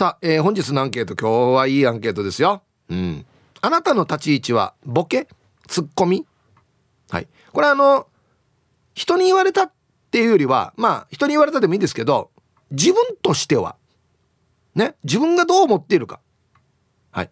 [0.00, 2.62] さあ、えー、本日のアンケート今日はいいアンケートですよ。
[2.88, 3.26] うん。
[3.60, 5.28] あなたの立ち位置はボケ？
[5.68, 6.26] ツッコミ？
[7.10, 7.28] はい。
[7.52, 8.06] これあの
[8.94, 9.72] 人に言われたっ
[10.10, 12.30] ていうよりはまあ人に言われたでもいいんですけど
[12.70, 13.76] 自分としては。
[14.74, 14.94] ね？
[15.04, 16.20] 自分がどう思っているか。
[17.10, 17.30] はい。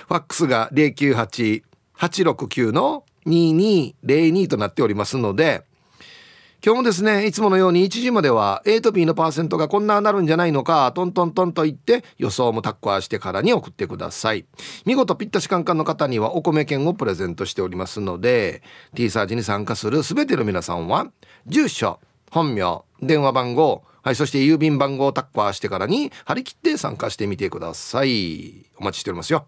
[0.08, 5.64] ファックスが098-869の2202となっておりますので、
[6.64, 14.44] 今日もですねいつものように1時までは A と B のパーセントがこんななるんじゃないのかトントントンと言って予想もタッコアしてからに送ってください
[14.84, 18.64] 見事ピッタシカンカンの方にはお米券をプレゼントしておりますので
[18.96, 21.12] T サージに参加する全ての皆さんは
[21.46, 22.00] 住所
[22.32, 29.46] 本名電話番号はいそして郵便番号をタッコアしてからに張り切って参加してみてくださいお待ちしておりますよ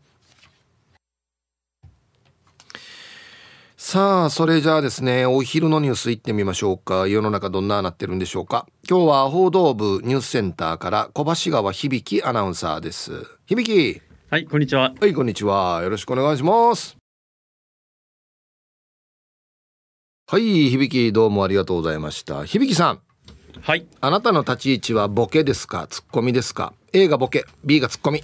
[3.83, 7.09] さあ、それじゃあですね、お昼のニュース行ってみましょうか。
[7.09, 8.67] 世の中どんななってるんでしょうか。
[8.89, 13.25] 今日は報道部ニュースセンターから小橋川響アナウンサーです。
[13.47, 14.93] 響はい、こんにちは。
[15.01, 15.81] はい、こんにちは。
[15.83, 16.99] よろしくお願いします。
[20.29, 22.45] はい、響どうもありがとうございました。
[22.45, 23.10] 響さん。
[23.61, 23.87] はい。
[24.01, 25.87] あなたの立ち位置はボケですか？
[25.89, 28.23] ツッコミですか ?A がボケ、B がツッコミ。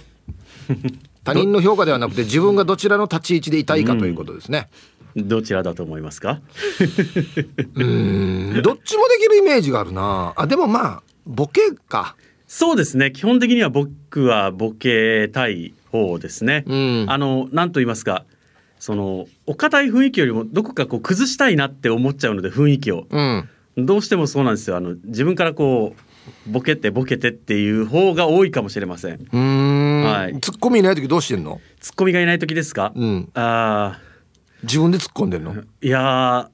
[1.23, 4.69] 他人の評価ではなくて自分がどちらの立ち位置でいたいかということですね。
[4.71, 6.41] うんどちらだと思いますか？
[7.73, 8.61] うん。
[8.61, 10.33] どっちもできるイメージがあるな。
[10.35, 12.15] あでもまあボケか。
[12.47, 13.11] そうですね。
[13.11, 18.25] 基本的には僕はボケたい方ですね、うん、あの何と言いますか？
[18.79, 24.77] そのお堅い雰囲気よりもどこかこう崩したいなって思っちゃうので雰囲気を、うん、どうしてもそうなんですよ。
[24.77, 29.27] あの自分からこうボケてボケてっていう方が多いかもしれません。
[29.31, 30.39] うん、はい。
[30.41, 31.61] ツッコミいない時どうしてんの？
[31.79, 32.91] ツッコミがいない時ですか？
[32.95, 33.99] うん、ああ、
[34.63, 35.55] 自分で突っ込んでんの？
[35.81, 36.49] いや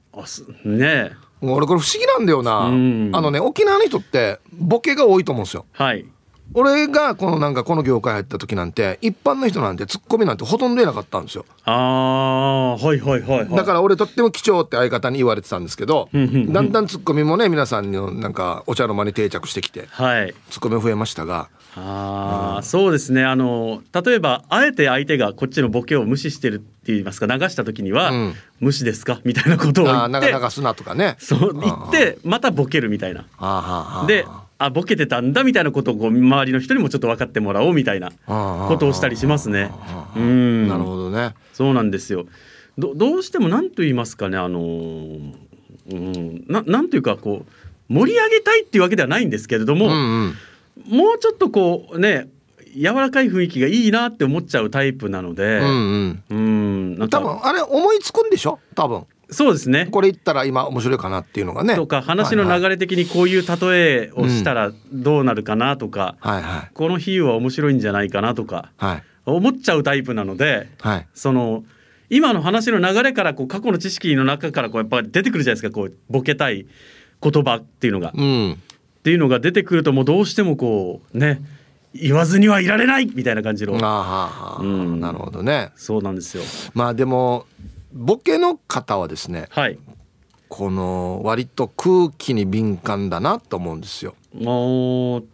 [0.64, 5.66] ね俺これ不思議なんだよな、あのね沖縄の人ってボケが多いと思うんですよ。
[5.72, 6.06] はい
[6.54, 11.44] 俺がこのなんかこの業界入った時なんて一般の人なんてツッコミなんてほとんどいなかったんですよ。
[11.64, 16.18] ああはいはいはい、はい、だから俺とっても貴重って相方に言われてたんですけどだ
[16.62, 21.48] んだんツッコミもね皆さんのなんかお茶の間に定着してきて、はい、ツッコミ増えましたが。
[21.76, 23.24] あ、うん、そうですね。
[23.24, 29.20] あの例えばあえて相手がこっちのボケを無視してるって言いますか流した時には、うん、無視ですか？
[29.24, 30.32] みたいなことを言って。
[30.32, 31.16] 流すなとかね。
[31.18, 33.24] そう言ってまたボケるみたいな。
[34.06, 34.24] で
[34.64, 39.70] あボケてたんだみたいなことをこう周りの人にもちょっと分かってもらおうみたいなことをしたりしますね。
[40.16, 41.34] うんなるほどね。
[41.52, 42.26] そうなんですよ。
[42.76, 52.28] どどうしても何と言いますかねあのうんななんというかこう盛り上げたいっていうわけではないんですけれども、うんうん、もうちょっとこうね
[52.74, 56.34] 柔らかい雰囲気がいいなって思っちゃうタイプなので、うん、う
[57.04, 58.58] ん、多分あれ思いつくんでしょ？
[58.74, 59.04] 多分
[59.34, 59.86] そうですね。
[59.90, 61.74] これ言ったら今面白いかなっていうのがね。
[61.74, 63.56] とか話の流れ的にこういう例
[64.06, 71.64] えをしたらどうなるかなとか、はいはい、この比喩は面白いんじゃないかなとか、はい、思っちゃうタイプなので、はい、その
[72.10, 75.74] 今の話の流れからこう過去の知識の中からこうやっぱ出てくるじゃないですか。
[75.74, 76.66] こうボケたい
[77.20, 78.12] 言葉っていうのが。
[78.14, 78.56] うん、っ
[79.02, 81.42] ていうのが出てくるともうどうしてもこうね
[81.92, 83.78] 言わずにはいられないみたいな感じの。
[83.80, 85.72] あ、うん、なるほどね。
[85.76, 86.42] そうなんですよ。
[86.74, 87.46] まあでも
[87.94, 89.78] ボケの方はですね、はい、
[90.48, 94.14] この割と空気に敏感だなと思うんですよ。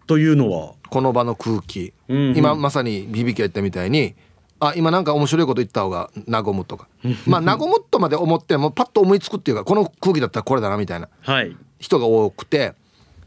[0.07, 0.75] というのは？
[0.91, 4.15] この場の空気、うんうん、今まさに響きが言ったみたいに
[4.59, 6.89] あ今なんか面白いこと言った方が和むとか。
[7.27, 11.09] まあ 和むとまで思ってもパッと思いつくっていうかこの空気だったらこれだなみたいな
[11.79, 12.75] 人が多くて、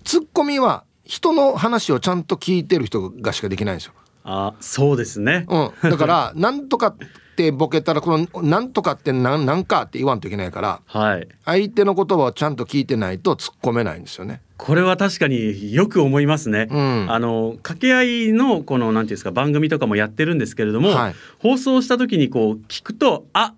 [0.04, 3.94] ツッコミは人の話をちゃんと聞いてる人がしかできないんですよ。
[4.26, 6.96] あそうですね、うん、だから なんとか
[7.34, 14.42] ってボケたらこの「なんとかってなんなんか」って言わんといけないから、はい、相手の言葉をちゃんと聞いてないと突っ込めないんですよね。
[14.58, 16.68] これは確かによく思いますね。
[16.72, 23.54] うん、あの掛け合いのこのなんていうんですか番組とかもやってるんですけれども、はい、放送した時にこう聞くとあ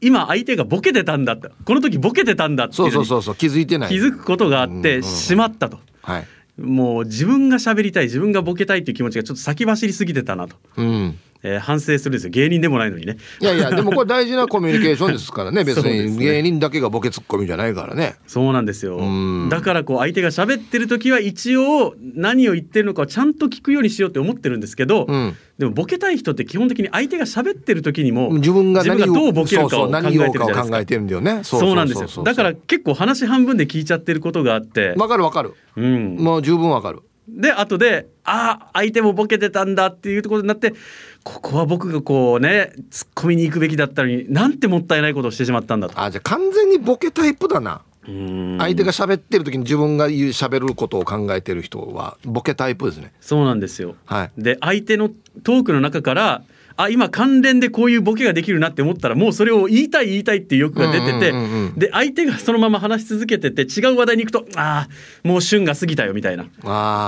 [0.00, 5.78] 今相手がボケてたんだこの時ボケてたんだってそうそうそうそう気づいてない気づくことがあって、しまったと。
[6.02, 6.26] はい
[6.58, 10.56] もう自分が喋りたい自分がボケたいっていう気持ちがちょっと先走りすぎてたなと。
[10.76, 12.30] うんえー反省するんですよ。
[12.30, 13.16] 芸人でもないのにね。
[13.40, 18.16] いやいや でもこれ大事なコミュニケーションですからね別に芸人だけがボケツッコミじゃないからね。
[18.26, 18.96] そうなんですよ。
[18.96, 19.48] うん。
[19.48, 25.34] だからこう相手が喋ってる時は一応何を言ってるのかをちゃんと聞くようにしようって思ってるんですけど、うん。
[25.58, 30.62] でもボケたい人って基本的に相手が喋ってる時にも自分が何自分がどうボケるかを考えてるじゃないですか。
[30.62, 31.40] 考えてるんだよね。
[31.42, 32.24] そうなんですよ。
[32.24, 35.54] だから結構話半分で聞いちゃってることがあって、わかるわかる。
[35.76, 40.74] うん、もう十分わかるで後でああ相手もボケてたんだっていうところになって
[41.22, 46.00] ここは僕がこうね突っ込みに行くべきだったのになんてもったいないことをしてしまったんだと。
[46.00, 53.94] あじゃあ完全にボケタイプだなうん相手が喋ってる時に自分が言う喋ることを考えてる人はボケタイプですねそうなんですよ。
[54.06, 55.10] はいで相手の
[55.44, 56.42] トークの中から
[56.82, 66.44] あ今関連でこういうボケができるなって思ったらもうそれを言いたい言いたいっていう欲が出てて、うんうんうんうんで相手がそのまま話し続けてて違う話題に行くとああもう旬が過ぎたよみたいな。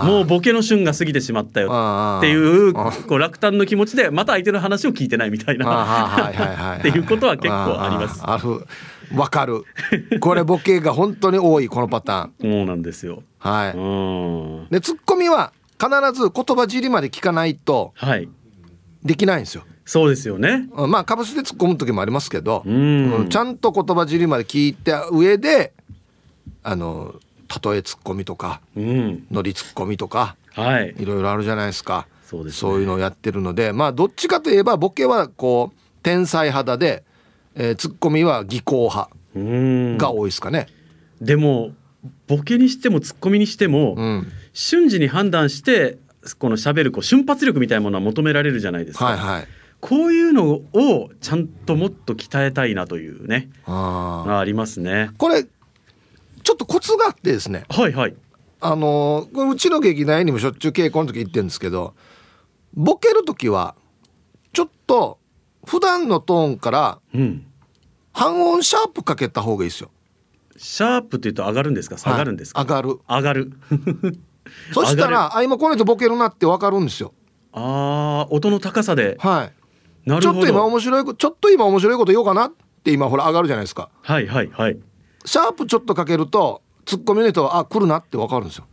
[0.05, 1.69] もうボケの旬が過ぎてしまったよ
[2.19, 6.77] っていうあこう落胆の気持ちでまた相手の話を聞いてないみたいな。
[6.79, 8.23] っていうことは結構あります。
[9.15, 9.65] わかる。
[10.21, 12.33] これボケが本当に多いこのパターン。
[12.41, 13.23] そうなんですよ。
[13.39, 13.77] はい。
[13.77, 14.69] うん。
[14.71, 18.29] でツッコミは必ず言葉尻まで聞かないとはい
[19.05, 19.65] できないんですよ。
[19.85, 20.69] そうですよね。
[20.73, 23.13] うんまあかぶせて突っ込む時もありますけど、うん。
[23.13, 25.73] うんちゃんと言葉尻まで聞いた上で
[26.63, 27.15] あの
[27.65, 29.27] 例えツッコミとかうん。
[29.31, 30.95] ノリツッコミとかはい。
[30.99, 32.07] いろいろあるじゃないですか。
[32.25, 32.53] そうね。
[32.53, 37.05] そういうのをやってるのでまあどっちかといえばボケはこう天才派だで、
[37.55, 39.99] えーツッコミは技巧派うん。
[39.99, 40.69] が多いですかね。
[41.21, 41.73] でも
[42.27, 45.99] ボケにしてもツッコミにしても、うん、瞬時に判断して
[46.39, 49.49] この喋るこう瞬発力みたいなものは求められるじゃないですか、はいはい。
[49.81, 54.31] こういうのをちゃんともっと鍛えたいなというねあー。
[54.31, 55.11] あありますね。
[55.19, 57.65] これちょっとコツがあってですね。
[57.69, 58.15] はいはい。
[58.61, 61.95] あのうちの劇団にもしょっちゅう稽古の時言ってるんですけど
[62.75, 63.75] ボケる時は
[64.53, 65.19] ちょっと
[65.67, 67.47] 普段のトーンからうん。
[68.13, 69.91] 半音シャープかけた方がいいですよ。
[70.59, 71.97] シャープって言うと上がるんですか？
[71.97, 73.01] 下がるんですか、はい上がる。
[73.09, 73.53] 上がる
[74.73, 77.13] そしたらあ今この人ボケるなってわかるんですよ。
[77.53, 79.51] あー音の高さでは
[80.07, 80.09] い。
[80.09, 82.53] なるほちょっと今ど面白いこちょっと今面白いこと言おうかなっ
[82.83, 83.91] て今ほら上がるじゃないですか。
[84.03, 84.79] はいはいはい
[85.25, 88.67] シャープちょっとかけるとツッコミの人はあ来るなってわかるんですよ。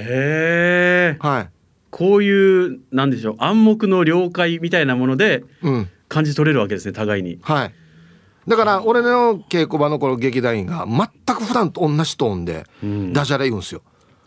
[0.00, 1.50] へえはい。
[1.90, 5.88] こういうなんでしょう暗黙の了解みたいなものでうん。
[6.08, 7.74] 感じ取れるわけですね互いにはい。
[8.48, 13.82] だから俺の稽古場のこの劇団員が全く普段と同じトーンでうんダジャレ言うんですよ。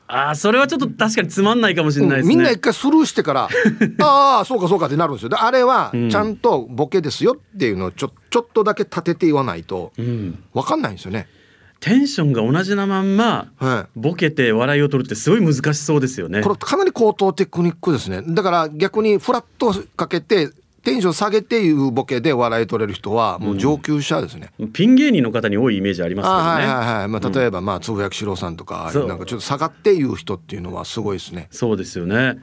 [0.07, 3.49] あーそれはちょっと確かにつまんないかもしれないですね、みんな一回スルーしてから
[4.05, 5.29] ああそうかそうかってなるんですよ。
[5.29, 6.09] であれはうん。
[6.09, 11.27] ちゃんとボケですよっていうのをちょちょっとだけ立てて言わないとうん、分かんないんですよね。
[11.79, 16.39] テンションが同じなまんまはボケて笑いを取るってすごい難しそうですよね。
[16.39, 18.23] い、これかなり高等テクニックですね。
[18.27, 20.49] だから逆にフラットかけて
[20.85, 24.51] テンション下げていうボケで笑い取れる人はもう上級者ですね。
[24.71, 31.47] ピン芸人の方に多いイメージありますあけどね、はいはいはい、まあ、例えば、まあつぶやきしろうさんとかなんかちょっと下がって言う人っていうのはすごいですね。
[31.51, 32.37] そうですよね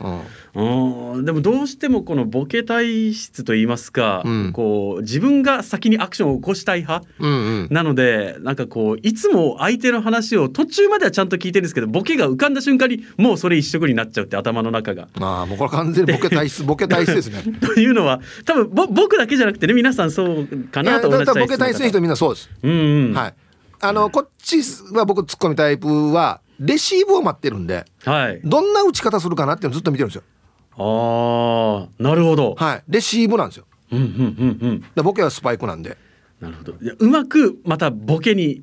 [0.55, 7.35] うんうんでもどうしてもこのボケ体質といいますか、うんこう自分が先にアクションを起こしたい派うんう
[7.65, 15.09] んなのでなんかこういつも相手の話を途中まではちゃんと聞いてるんですけどボケが浮かんだ瞬間にもうそれ一色になっちゃうって頭の中が。
[15.21, 17.43] ああもうこれ完全にボケ体質ボケ体質ですね。
[17.61, 22.51] というのは多分ぼ僕だけじゃなくてね皆さんそうかなと同じだからボケ体質の人のみんなそうです。
[22.63, 23.35] うんうんはい。
[23.81, 24.61] あのこっち
[24.95, 30.23] は僕ツッコミタイプはレシーブを待ってるんではいどんな打ち方するかなっていうのをずっと見てるんですよ。
[30.75, 32.83] ああなるほど、はい。
[32.89, 33.67] レシーブなんですよ。
[33.91, 35.97] うんうんうんうんでボケはスパイクなんで。
[36.41, 38.63] なるほどいやうまくまたボケに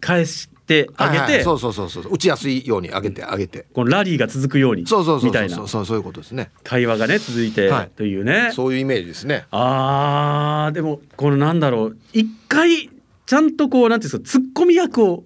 [0.00, 2.12] 返してあげて、はいはいそうそうそうそう。
[2.12, 3.66] 打ちやすいように上げて上げて。
[3.72, 5.30] このラリーが続くようにそうそうそうそう。
[5.30, 5.56] みたいな。
[5.56, 6.50] そうそうそういうことですね。
[6.64, 7.90] 会話がね続いてはい。
[7.96, 9.46] というね、そういうイメージですね。
[9.50, 11.96] あーでもこのなんだろう。
[12.12, 12.90] 一回
[13.26, 15.24] ちゃんとこうなんていうんですかツッコミ役を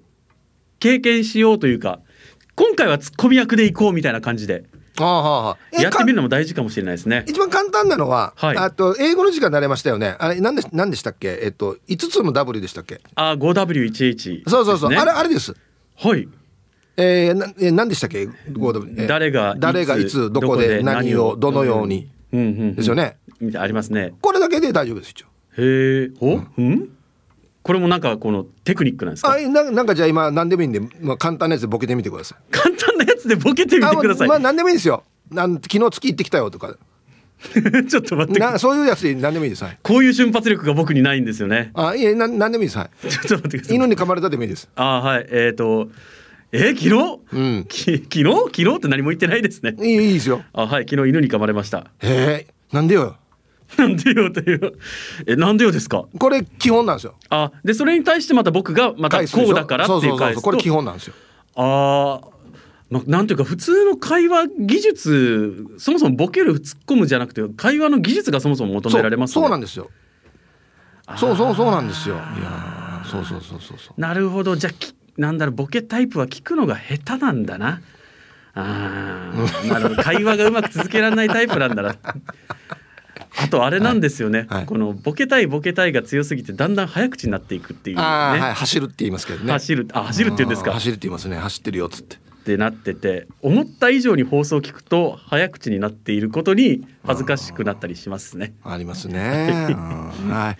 [0.78, 2.00] 経験しようというか
[2.56, 4.64] 今回はツッコミ役でいこうみたいな感じで
[4.99, 7.25] ああはあやってみるのも大事かもしれないですね。
[7.28, 10.16] 一番簡単なのは、はいあと英語の時間になれましたよね。
[10.18, 11.38] あれ何で何でしたっけ？
[11.42, 13.00] えっと五つの W でしたっけ？
[13.14, 14.90] あ 5W1H そうそうそう。
[14.90, 15.54] ですねあれあれです。
[15.97, 16.28] はい
[16.97, 23.16] えー、なえー何でしたっけ？5W えー誰が誰がいつどこで何をどのようにうんうんうんですよね。
[23.56, 24.12] ありますね。
[24.20, 25.26] これだけで大丈夫です一応。
[25.56, 26.37] へえお？
[26.37, 26.88] うん？
[27.62, 29.32] これもなんかこのテクニックなんですか？
[29.32, 32.38] あななんかじゃあ今何でもいいんで、まあ、簡単なやつでボケてみてください。
[32.50, 34.26] 簡単なやつでボケてみてください。
[34.26, 35.04] あまあ何でもいいですよ。
[35.30, 36.75] なん昨日月行ってきたよとか。
[37.88, 39.64] ちょっと待ってなそういうやつで何でもいいです。
[39.64, 39.78] はい。
[39.82, 41.70] こういう瞬発力が僕にないんですよね。
[41.75, 42.78] あいえな何でもいいです。
[42.78, 43.08] はい。
[43.08, 43.76] ちょっと待ってください。
[43.76, 44.68] 犬に噛まれたでもいいです。
[44.76, 45.26] あはい。
[45.30, 45.88] えっ、と
[46.52, 47.20] えー、昨日？
[47.32, 47.64] うん。
[47.66, 48.25] き昨日？
[48.25, 48.76] 昨日？
[48.76, 49.75] って何も言ってないですね。
[49.80, 50.42] いいいいですよ。
[50.52, 50.87] あはい。
[50.88, 51.87] 昨日犬に噛まれました。
[52.00, 53.16] へえなんでよ。
[53.78, 54.72] なんでよという。
[55.26, 56.04] えなんでよですか？
[56.18, 57.14] これ基本なんですよ。
[57.30, 60.52] あでそれに対してまた僕がまたこうだからっていうそうそう返すとそう。
[60.52, 61.14] これ基本なんですよ。
[61.54, 62.39] あー
[62.90, 69.90] まなんていうか普通の会話技術そもそもボケる突っ込むじゃなくて会話の技術がそもそも求められますそうそうなんでですよ。
[71.16, 72.16] そうそうそうなんですよ。
[72.16, 74.00] いやーそうそうそうそうそう。
[74.00, 74.56] なるほど。
[74.56, 77.80] じゃあきなんだろうボケタイプは聞くのが下手なんだな。
[78.54, 79.68] あー。
[79.68, 81.97] なるほど会話がうまく続けられないタイプなんだな。
[83.42, 84.66] あとあれなんですよね、はいはい。
[84.66, 88.02] このボケたいボケたいが強すぎてだんだん早口になっていくっていうね。
[88.02, 89.52] はい走るって言いますけどね。
[89.52, 90.73] 走るあ走るって言うんですか？
[90.73, 91.37] 走るって言いますね。
[91.37, 92.18] 走ってるよっつって
[92.50, 98.54] ってなってて思った以上に放送を聞くと早口になっていることに恥ずかしくなったりしますね。
[98.64, 99.73] ありますね、う
[100.26, 100.59] んはい。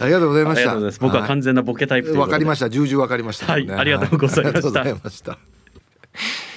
[0.00, 0.76] ありがとうございました。
[1.00, 2.70] 僕は完全なボケタイプわかりました。
[2.70, 4.52] 重々わかりました、はいありがとうございました。
[4.52, 5.38] ありがとうございました。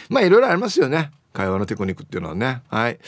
[0.09, 1.11] まあいろいろありますよね。
[1.33, 2.61] 会話のテクニックっていうのはね。
[2.69, 2.99] はい。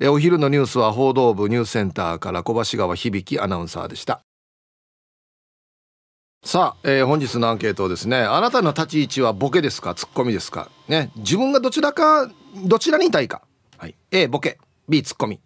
[0.00, 4.25] えお昼のニュースは報道部ニュースセンターから小橋川響アナウンサーでした
[6.46, 9.96] さあ、えー本日のアンケートですねあなたの立ち位置はボケですか？
[9.96, 10.70] ツッコミですか？
[10.86, 12.30] ね自分がどちらか
[12.64, 13.42] どちらにいたいか、
[13.76, 14.60] はい、A ボケ。
[14.88, 15.40] B ツッコミ。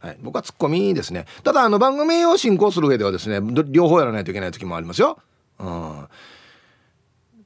[0.00, 1.26] はい、僕はツッコミですね。
[1.44, 3.38] ただあの番組を進行する上ではですね
[3.68, 5.20] 両方やらないといけない時もありますよ、
[5.60, 6.08] うん、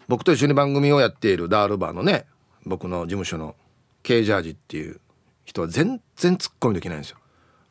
[0.08, 2.24] 僕と一緒に番組をやっているダールバーのね
[2.64, 3.54] 僕の事務所の
[4.02, 4.98] K ジャージっていう
[5.44, 7.18] 人は全然ツッコミできないんですよ。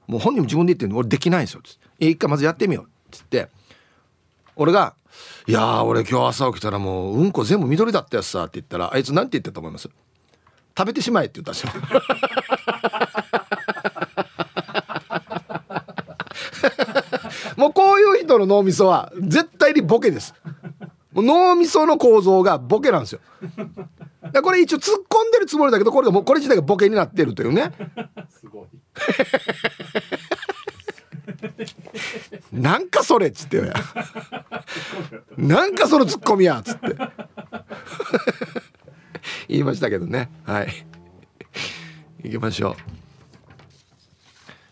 [0.05, 1.61] もう本人も自分で言ってるの俺できないんですよ。
[1.63, 1.87] つって。
[2.01, 2.89] え一回まずやってみよう。
[3.09, 3.49] つって。
[4.55, 4.93] 俺が
[5.47, 9.89] 「いやー俺今日朝起きたらもううんこ全部緑だったやつさ」って言ったらあいつなんて言ったと思います？
[10.77, 11.83] 食べてしまえって言ったんですよ。
[17.57, 20.33] もうこういう人の脳みそは絶対にボケです。
[21.11, 23.19] もう脳みその構造がボケなんですよ。
[24.31, 27.71] でこれ一応突っ込んでるつもりだけどこれがもうこれ自体がボケになってるというね。
[28.29, 28.67] すごい。
[32.51, 33.65] なんかそれっつってよ。
[33.65, 33.73] や。
[35.37, 36.95] なんかそのツッコミやっつって。
[39.47, 40.29] 言いましたけどね。
[40.43, 40.85] はい。
[42.23, 42.75] 行きましょう。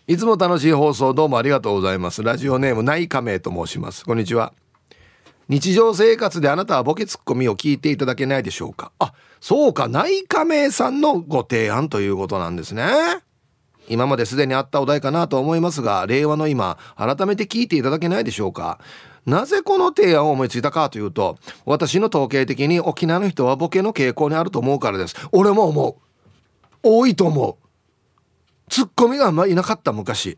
[0.07, 2.23] いつも楽しい放送どうもありがとうございます。
[2.23, 4.03] ラジオネーム内仮名と申します。
[4.03, 4.53] こんにちは。
[5.47, 8.91] 日常生活であなたはボケツッコミを聞いていただけないでしょうか。
[8.99, 9.87] あそうか。
[9.87, 12.83] 内仮名さんのご提案ということなんですね。
[13.91, 18.79] 今まですでにあったお題かなと思いますが令和の今改めて聞いていただけないでしょうか。
[19.25, 25.15] なぜこの提案を思いついたかというと私の統計的に沖縄の人はボケの傾向にあると思うからです。
[25.31, 25.95] 俺も思う。
[26.81, 27.55] 多いと思う。
[28.69, 30.37] ツッコミがあんまいなかった昔。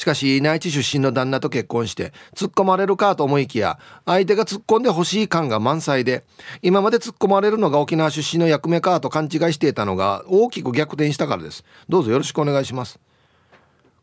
[0.00, 6.24] しかし内地出身の旦那と結婚して突っ込まれるかと思いきや相手が突っ込んでほしい感が満載で
[6.62, 11.66] 今まで突っ込まれるのが沖縄出身の役目かと勘違いしていたのが大きく逆転したからです。
[11.86, 12.98] どうぞよろしくお願いします。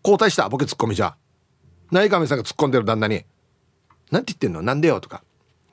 [0.04, 1.16] 交代したボケツッコミじゃ。
[1.90, 3.26] 内上さんが突っ込んでる旦那に
[4.12, 4.62] 「なんて言ってんの？
[4.62, 5.24] なんでよ」とか。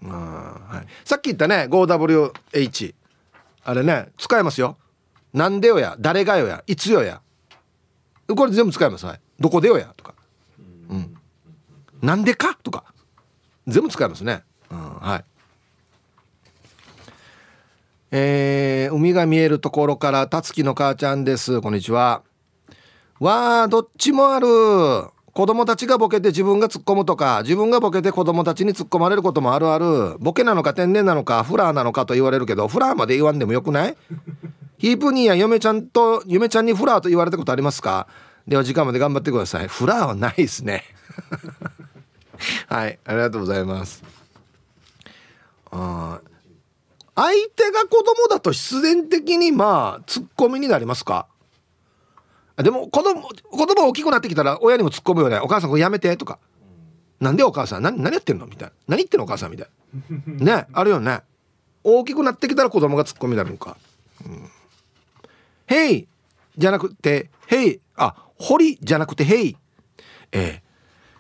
[0.03, 2.95] うん、はい、さっき言ったね 5WH
[3.65, 4.79] あれね使えますよ。
[5.35, 7.21] なんでよや誰がよやいつよや。
[8.27, 9.05] これ全部使えます。
[9.05, 9.21] はい。
[9.39, 10.14] どこでよやとか。
[12.05, 12.55] なんでか？
[12.63, 12.85] とか。
[13.67, 14.43] 全部使えますね。
[14.71, 15.25] うんはい。
[18.11, 21.63] えー海が見えるところからたつきの母ちゃんです。
[21.63, 22.23] こんにちは。
[23.21, 24.47] わあどっちもある。
[25.33, 27.41] 子供たちがボケて自分が突っ込むとか。
[27.43, 30.19] 自分がボケて子供たちに突っ込まれることもあるある。
[30.19, 33.97] ボケなのか天然なのかフラーなのかと言われるけどフラーまで言わんでもよくない？
[34.77, 38.09] ヒープニーや嫁ちゃんと嫁ちゃんにフラーと言われたことありますか？
[38.47, 39.69] では時間まで頑張ってください。
[39.69, 40.85] フラーはないですね。
[42.69, 44.03] はいありがとうございます。
[45.71, 46.21] あ
[47.17, 51.27] 相手が子供だと必然的にまあツッコミになりますか？
[52.57, 56.39] でも子供子供大きくなってきたら親にも突っ込むよね「お母さんこれやめて」とか
[57.21, 59.69] 「なんでお母さん何何やってんの?」みたいな「何言ってんのお母さん」みたい
[60.39, 60.57] な。
[60.57, 61.21] ねあるよね。
[61.83, 63.77] 大きくなってきたら子供がツッコミになるのか
[65.67, 66.09] 「へい」
[66.57, 69.57] じゃなくて「へい」あ「ほり」じゃなくて「へい」
[70.33, 70.64] ええ。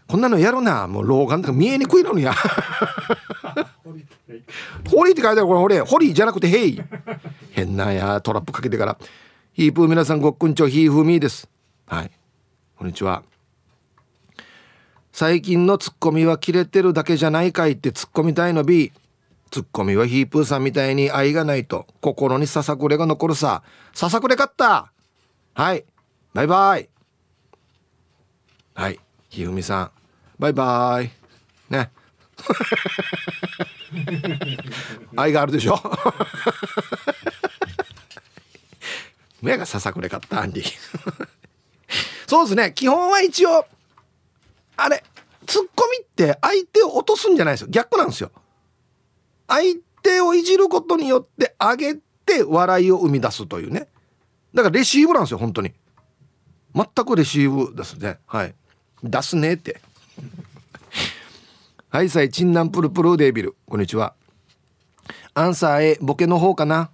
[0.07, 2.35] こんなのやるなもう老眼とか見えにくいのにや。
[4.91, 5.81] ホリーって書いてあるこれ俺。
[5.81, 6.81] ホリーじゃなくてヘイ。
[7.53, 8.99] 変なやトラップかけてから。
[9.53, 11.49] ヒープー皆さんごっくんちょヒーフーミーです。
[11.87, 12.11] はい。
[12.77, 13.23] こんにちは。
[15.13, 18.93] 最近のツッコミは切れてるだけじゃないかいってツッコみたいの B
[19.53, 23.63] ツッコミはヒープーさんみたいに愛がないと心にささくれが残るさ。
[23.93, 24.91] ささくれかった。
[25.55, 25.85] はい。
[26.35, 26.89] バイバイ。
[28.75, 28.99] はい。
[29.35, 29.91] ひふみさん。
[30.39, 31.11] バイバイ。
[31.69, 31.91] ね。
[35.17, 35.75] 愛があるでしょ？
[39.43, 40.65] 目がささくれかったアンディ
[42.29, 42.73] そうですね。
[42.75, 43.67] 基本は一応
[44.77, 45.03] あれ
[45.47, 47.67] ツッコミって相手を落とすんじゃないですよ。
[47.71, 48.31] 逆なんですよ。
[49.49, 53.89] 相手をいじることによって上げて笑いを生み出すというね。
[54.55, 55.73] だからレシーブなんですよ本当に。
[56.75, 58.21] 全くレシーブですね。
[58.27, 58.55] はい
[59.05, 59.81] 出すねって。
[61.91, 63.55] はいさいチンナンプルプルデービル。
[63.69, 64.15] こんにちは。
[65.35, 66.91] アンサー A ボケの方かな。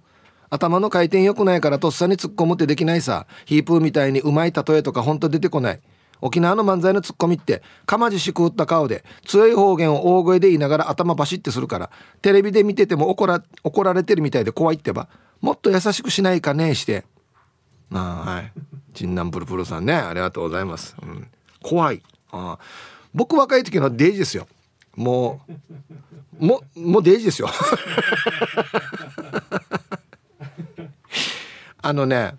[0.49, 3.25] 頭の回転良くないからとっさに突っ込むってできないさ。
[3.45, 5.79] ヒープーみたいにうまい例えとかほんと出てこない。
[6.19, 11.89] 沖縄の漫才のツッコミってかまじしく打った顔で強い方言を大声で言いながら頭バシッてするから
[12.21, 15.07] テレビで見てても怒ら怒られてるみたいで怖いってば。
[15.39, 17.05] もっと優しくしないかねして。
[17.93, 18.51] ああはい。
[18.93, 19.95] チンナンプルプルさんね。
[19.95, 21.27] ありがとうございます、うん、
[21.61, 22.01] 怖い。
[22.31, 22.57] あ
[23.13, 24.47] 僕若い時のデイジですよ。
[24.95, 25.41] も
[26.39, 27.49] うももうデイジですよ。
[31.83, 32.35] あのね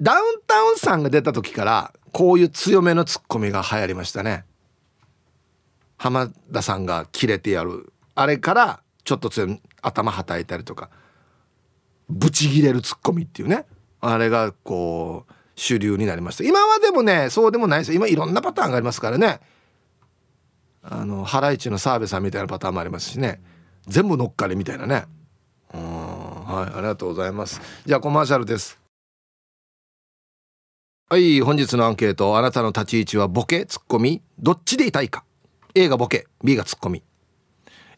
[0.00, 4.44] ダウンタウンさんが出た時からこういう強めのツッコミが流行りましたね。
[5.96, 7.92] 浜田さんがキレてやる。
[8.14, 10.88] あれからちょっと強い頭はたいたりとか。
[12.08, 13.66] ブチギレるツッコミっていうね。
[14.00, 16.44] あれがこう主流になりました。
[16.44, 17.92] 今はでもねそうでもないです。
[17.92, 19.40] よ今いろんなパターンがありますからね。
[20.82, 23.42] あのハライチの澤部さんみたいなパターンもありますしね。
[23.86, 25.04] 全部乗っかりみたいなね。
[25.74, 27.60] うんはいありがとうございます。
[27.84, 28.80] じゃあコマーシャルです。
[31.10, 32.38] はい本日のアンケート。
[32.38, 34.22] あなたの立ち位置はボケツッコミ。
[34.38, 35.24] どっちでいたいか。
[35.74, 37.02] A がボケ B がツッコミ。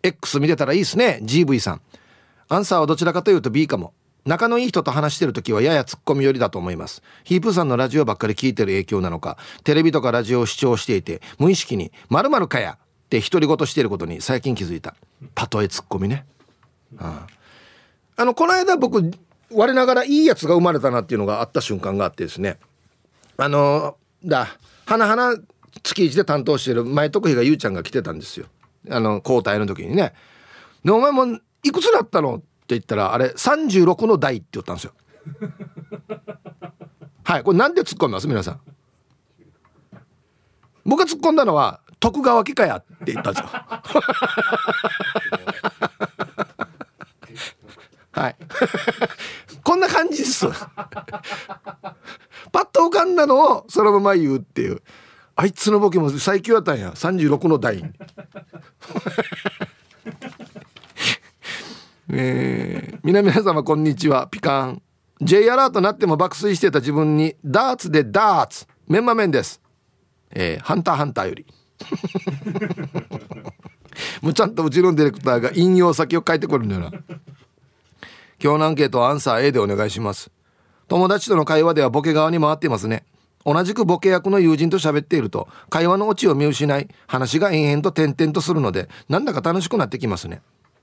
[0.02, 1.20] X 見てたらいいですね。
[1.22, 1.80] GV さん。
[2.48, 3.94] アンサーはどちらかというと B かも。
[4.24, 7.02] 仲のいい人と話してる時はややツッコミ寄りだと思います。
[7.24, 9.36] ヒープさんのラジオばっかり聞いてる影響なのか。
[9.64, 14.94] テレビとかラジオを視聴していて無意識に「まるかや!」って独り言していることに最近気づいた。
[15.20, 16.24] 例えツッコミね、
[16.98, 17.26] あ
[18.16, 18.24] あ。
[18.24, 19.10] のこの間僕
[19.50, 22.58] 我ながらいいやつが生まれたなっていうのがあった瞬間があってですね。
[23.36, 24.48] あのだ
[24.86, 25.38] 花々
[25.82, 28.46] 月一で担当してる前徳比がゆうちゃんが来てたんですよ。
[28.88, 30.14] あの交代の時にね。
[30.84, 31.26] でお前も
[31.64, 32.42] いくつだったの？
[32.68, 34.92] 言ったらあれ36の代って言ったんですよ。
[37.24, 38.26] はいこれなんで突っ込みます？
[38.28, 38.60] 皆さん。
[40.84, 43.50] 僕が突っ込んだのは徳川家かやって言ったんですよ。
[48.12, 48.36] はい。
[49.64, 50.46] こんな感じです。
[50.48, 50.54] パ
[52.60, 54.82] ッと浮かんだのをそのまま言うっていう。
[55.34, 56.90] あいつのボケも最強やったんや。
[56.90, 57.82] 36の台
[62.14, 64.26] えー、皆皆様こんにちは。
[64.26, 64.82] ピカン。
[65.22, 68.66] J アラートなっても爆睡してた自分にダーツでダーツ。
[68.86, 69.62] メンマメンです。
[70.30, 71.46] えー、ハンターハンターより。
[74.20, 76.90] もうちゃんとうちのディレクターが引用先を書いてくるんだよな。
[78.42, 80.30] 今日のアンケートはアンサー A でお願いします。
[80.88, 83.06] 友達との会話ではボケ側に回っていますね。
[83.46, 90.42] 同じくボケ役の友人と喋っていると会話のオチを見失い話が延々と点々とするのでなんだか楽しくなってきますね。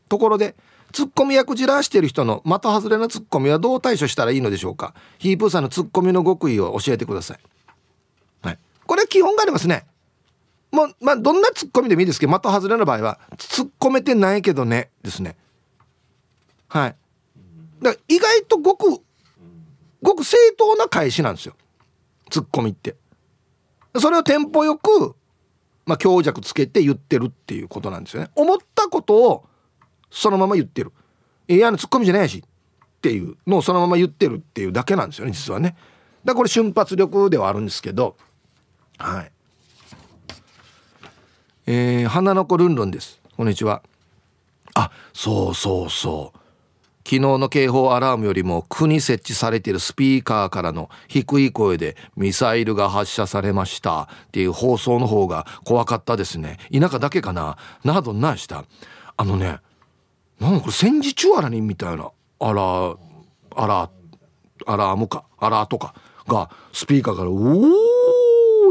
[0.09, 0.55] ところで
[0.91, 4.93] ツッコミ役じらしている人の的外れなツッコミはどう対処したらいいのでしょうか？
[5.17, 7.39] ヒープーさんのツッコミの極意を教えてください。
[8.41, 8.59] はい。
[8.85, 9.85] これ基本がありますね。
[10.71, 15.35] もうまあどんなツッコミでもいいですけど的外れの場合は突っ込めてないけどねですね。
[16.67, 16.95] はい。
[17.81, 19.01] だから意外とごく
[20.01, 21.55] ごく正当な返しなんですよ。
[22.29, 22.95] ツッコミって。
[23.99, 25.15] それをテンポよく
[25.85, 28.29] まあ強弱つけて言ってるっていうことなんですよね。
[28.35, 29.45] 思ったことを
[30.11, 30.91] そのまま言ってる。
[31.47, 32.43] いやツッコミじゃないし。
[32.45, 33.35] っていう。
[33.47, 35.69] のをそのまま言ってるっていうだけなんですよね実はね。
[35.69, 35.79] だか
[36.25, 38.17] らこれ瞬発力ではあるんですけど。
[38.97, 39.31] はい。
[41.65, 43.21] えー、花の子ルンルンです。
[43.37, 43.81] こんにちは。
[44.75, 46.39] あそうそうそう。
[47.05, 54.03] 昨日の警報アラームよりも区に設置されているスピーカーからの低い声でミサイルが発射されました。
[54.03, 56.57] っていう放送の方が怖かったですね。
[56.71, 57.57] 田舎だけかな。
[57.83, 58.65] などなした。
[59.15, 59.59] あのね
[60.39, 62.95] なんこれ戦時中あらにみたいなあら
[63.55, 63.89] あら
[64.65, 65.93] アラームかアラートか
[66.27, 67.69] がスピーカーから「おー!」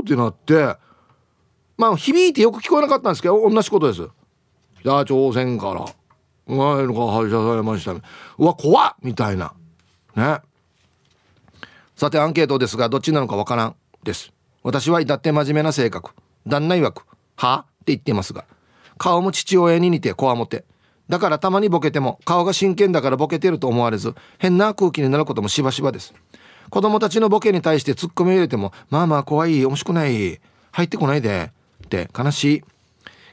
[0.03, 0.77] ってなって
[1.77, 4.09] まあ響いてよく聞こえなかったんですけど同じことです。
[4.81, 5.85] 北朝鮮から
[6.47, 8.01] マイルが発射されましたう
[8.39, 8.95] わ怖っ！
[9.03, 9.53] みたいな。
[10.17, 10.41] ね。
[11.97, 14.33] さてアンケートですがどっちなのかわからんです。
[14.63, 16.13] 私は至って真面目な性格。
[16.47, 17.05] 旦那曰く
[17.37, 18.45] 「は?」って言ってますが。
[18.97, 20.65] 顔も父親に似てこわもて。
[21.09, 26.15] だからたまにボケても顔が真剣だからボケてると思われず変な空気になることもしばしばです。
[26.71, 30.41] 子供たちのボケに対してツッコミを入れてもまあまあ怖い面白くない
[30.71, 31.51] 入ってこないで
[31.85, 32.65] って悲しい。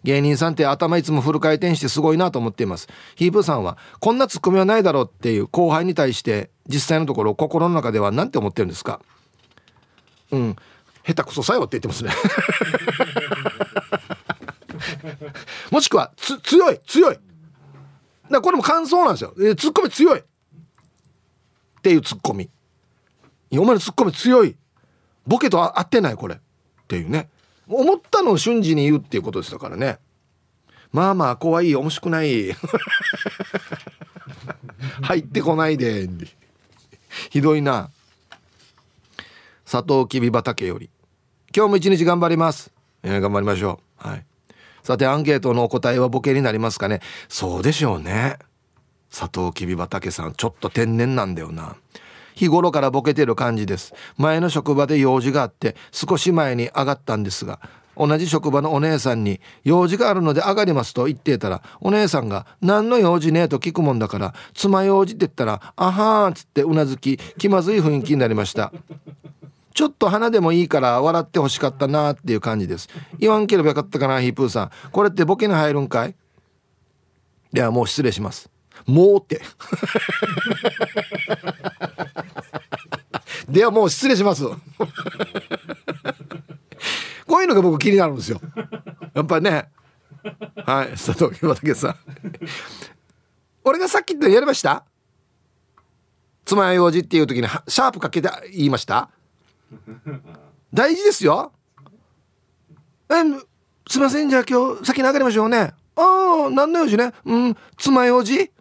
[0.03, 2.87] 芸人さんって頭いつもフル回転してすごいなと思っています。
[3.15, 9.01] ヒープーさんはこんなツッコミはないだろうっていう後輩に対して実際のところ心の中では何て思ってるんですか。
[10.31, 10.55] うん。
[11.05, 12.11] 下手くそさよって言ってますね。
[15.71, 17.17] もしくはつ強い強い
[18.31, 20.19] だこれも感想なんですよ、えー、ツッコミ強い。
[20.19, 20.23] っ
[21.81, 22.49] ていうツッコミ。
[23.51, 24.55] お前のツッコミ強い。
[25.27, 26.35] ボケと合ってないこれ。
[26.35, 26.39] っ
[26.87, 27.29] ていうね。
[27.67, 29.99] 思ったのを瞬時に言うっていうことですだからね。
[30.91, 32.53] まあまあ怖い面白くない。
[35.01, 36.07] 入ってこないで。
[37.29, 37.89] ひどいな。
[39.69, 40.89] 佐藤きび畑より。
[41.55, 44.07] 今日も一日頑張ります、えー、頑張りましょう。
[44.07, 44.25] はい。
[44.85, 47.01] さてアンケートのお答えはボケになりますかね？
[47.27, 48.37] そうでしょうね。
[49.09, 51.75] 佐藤きび畑さんちょっと天然なんだよな。
[52.35, 53.95] 日頃からボケてる感じです。
[54.17, 57.59] 前の職場で用事があって少し前に上がったんですが
[57.97, 68.71] 同じ職場のお姉さんに用事があるので上がりますと言ってたらお姉さんが何の用事ねえと聞くもんだから爪用事って言ったらあはーんつってうなずき気まずい雰囲気になりました。
[69.75, 72.87] ちょっと鼻でもいいから笑ってほしかったなっていう感じです。
[73.19, 74.71] 言わんければよかったかなヒープーさん。
[74.91, 76.15] これってボケに入るんかい？
[77.51, 78.49] ではもう失礼します。
[78.87, 79.41] もうって。
[83.49, 84.45] ではもう失礼します。
[87.27, 88.39] こういうのが僕気になるんですよ。
[89.13, 89.67] やっぱりね。
[90.65, 91.95] はい佐藤畑さん。
[93.65, 94.85] 俺がさっき言ったやりました？
[96.45, 99.09] 妻や用事っていう時にシャープかけて言いました？
[100.73, 101.51] 大事ですよ。
[103.09, 103.13] え
[103.87, 104.29] すいません。
[104.29, 105.73] じゃあ今日先に上がりましょうね。
[105.95, 107.13] ああ何の用事ね。
[107.25, 108.51] うん妻用事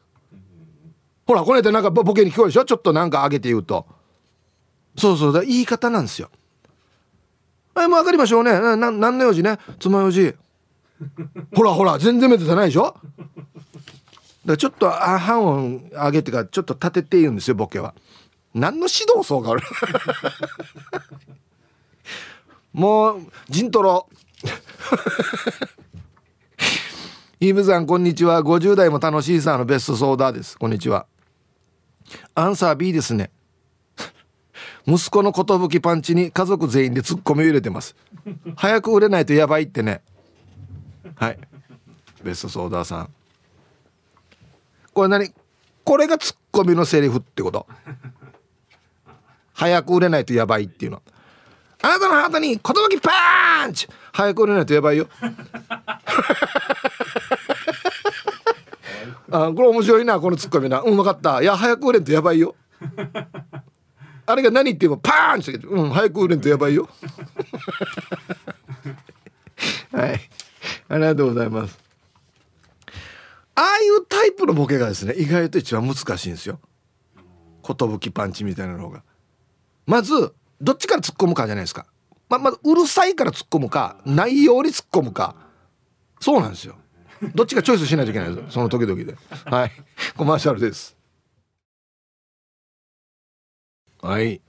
[1.26, 2.64] ほらこれってなんかボケに聞こえるでしょ？
[2.64, 3.86] ちょっとなんか上げて言うと。
[4.96, 5.32] そうそう。
[5.32, 6.30] だ言い方なんですよ。
[7.76, 8.52] えもう上がりましょうね。
[8.52, 9.58] なな何の用事ね？
[9.80, 10.34] 妻用事
[11.56, 12.82] ほらほら全然目立たないでしょ？
[12.84, 12.98] だか
[14.44, 17.94] らちょっと半音上げてからちょっと立てて言うんですよボケは。
[18.54, 19.62] 何の指導層がある？
[22.72, 24.08] もうジントロ
[27.40, 28.42] イブさんこんにちは。
[28.42, 30.56] 50代も楽しいさのベストソーダです。
[30.56, 31.06] こんにちは。
[32.34, 33.30] アンサー B ですね。
[34.86, 37.96] 息子の寿パンチに家族全員でツッコミを入れてます。
[38.56, 40.02] 早く売れないとやばいってね。
[41.16, 41.38] はい。
[42.22, 43.08] ベストソーダーさん。
[44.92, 45.32] これ何？
[45.84, 47.66] これがツッコミのセリフってこと。
[49.54, 51.02] 早く売れないとやばいっていうの。
[51.80, 52.60] あなたのハートに寿
[53.00, 53.88] パンチ。
[54.12, 55.08] 早く売れないとやばいよ。
[59.30, 60.80] あこれ面白いなこのツッコミな。
[60.80, 61.40] うん分かった。
[61.42, 62.54] いや早く売れんとやばいよ。
[64.26, 66.88] あれが何って言えばパーンってうん早く売れんとやばいよ。
[69.92, 70.20] はい。
[70.88, 71.78] ありがとうございます。
[73.56, 76.58] ああいうタイプのボケがですね意外と一番難しいんですよ。
[77.62, 79.02] 寿パンチみたいなのが。
[79.86, 81.86] まずどっちから突っ込むかじゃないですか。
[82.28, 85.36] ままずうるさいから突っ込むか内容に突っ込むか。
[86.20, 86.76] そうなんですよ。
[87.34, 88.54] どっちかチョイスしないといけないです。
[88.54, 89.16] その時々で。
[89.44, 89.72] はい。
[90.16, 90.96] コマーシャルです。
[94.00, 94.40] はい。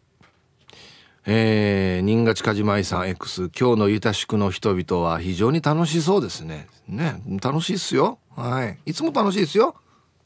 [1.28, 6.68] えー、新勝梶舞さん X 今日のゆたしくの人々は非常に楽しそうですね。
[6.88, 8.20] ね楽しいっすよ。
[8.36, 8.78] はい。
[8.86, 9.76] いつも楽しいですよ。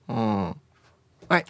[0.07, 0.55] うん。
[1.29, 1.45] はい。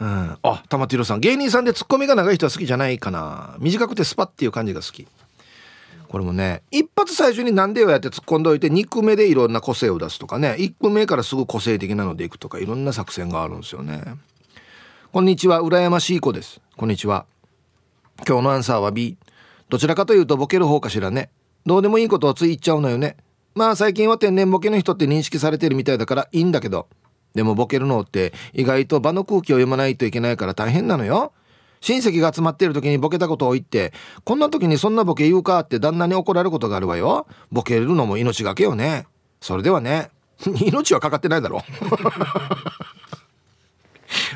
[0.00, 1.20] うん、あ玉城さん。
[1.20, 3.54] 芸人さんでツッコミが長い人は好きじゃないかな。
[3.58, 5.06] 短くてスパっていう感じが好き。
[6.08, 10.56] これもね一発最初に何でよやって突っ込んでおいて2句目でいろんな個性を出すとかね。
[10.58, 14.02] 1句目からすぐ個性的なのでいくとかいろんな作戦があるんですよね。
[15.12, 15.62] こんにちは。
[15.62, 16.60] 羨ましい子です。
[16.76, 17.26] こんにちは。
[18.26, 19.18] 今日のアンサーは B
[19.68, 21.28] どちらかというとボケる方かしらね。
[21.66, 23.18] どうでもいいことをつい言っちゃうのよね。
[23.54, 26.88] まあ最近は天然ボケの人って認識されてるみたいだからいいんだけど。
[27.34, 31.32] でもボケるのって意外と場の空気を読まないといけないから大変なのよ。
[31.80, 33.92] 親戚が集まっている時にボケたことを言って、
[34.24, 37.26] こんな時にそんなボケ言うかって旦那に怒られることがあるわよ。
[37.50, 39.06] ボケるのも命がけよね。
[39.40, 40.10] それではね、
[40.66, 41.64] 命はかかってないだろ。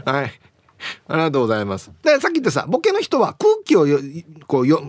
[0.06, 0.40] はい。
[1.08, 1.90] ありがとうございます。
[2.02, 3.86] で、さっき言ってさ、ボケの人は空気を
[4.46, 4.82] こうよ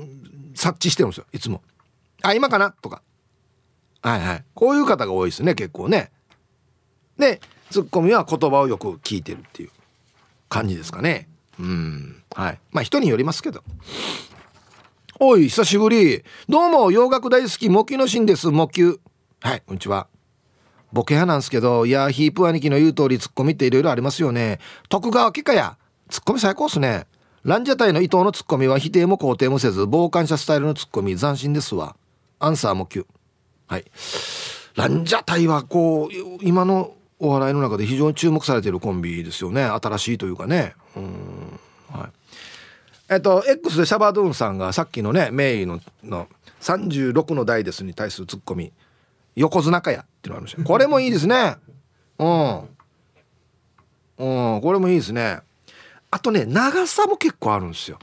[0.54, 1.62] 察知してるんですよ、いつも。
[2.22, 2.72] あ、今かな？
[2.72, 3.02] とか。
[4.02, 4.44] はいはい。
[4.54, 6.12] こういう方が多いですね、結構ね。
[7.18, 7.42] で、
[7.76, 9.70] ツッコミは言葉をよく聞いてるっていう
[10.48, 11.28] 感じですかね。
[11.60, 12.24] うん。
[12.34, 12.60] はい。
[12.72, 13.64] まあ人によりますけど。
[15.20, 16.24] おい久しぶり。
[16.48, 18.48] どうも洋楽大好きモキのしんです。
[18.48, 19.00] モキュ。
[19.42, 20.08] はいこんにちは。
[20.94, 24.60] ボケ派なんですけどいやヒープ兄貴の言う通りツッコミっていろいろありますよね。
[24.88, 25.78] 徳川家かや。
[26.08, 27.08] ツッコミ最高っすね。
[27.44, 31.98] ランジャタイの伊藤のツッコミは否定も肯定もせず傍観者スタイルのツッコミ斬新ですわ。
[32.40, 33.06] アンサーも9
[33.68, 33.84] はい。
[34.76, 39.64] ランジャタイはこう今のお笑いの中で非常に注目されているコンビですよね。
[39.64, 40.76] 新しいというかね。
[40.96, 41.60] うん。
[41.92, 42.10] はい。
[43.10, 46.28] えっと X でシャバドゥンさんがさっきのねメイのの
[46.62, 48.74] 36の代ですに対するツッコミ。
[49.36, 50.02] 横綱かや。
[50.02, 51.58] っていうのがあるんですよこれもいいですね。
[52.20, 52.60] うん。
[54.18, 54.62] うん。
[54.62, 55.40] これもいいですね。
[56.12, 58.00] あとね長さも結構あるんですよ。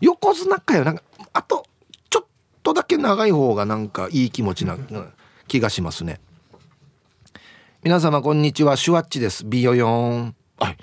[0.00, 1.64] 横綱かよなんかあと
[2.10, 2.26] ちょっ
[2.62, 4.76] とだけ長い方がなんかいい気持ちな
[5.46, 6.20] 気がしますね。
[7.88, 8.76] 皆様こんにちは。
[8.76, 9.46] シュワッチです。
[9.46, 10.36] ビヨヨン。
[10.58, 10.76] はい。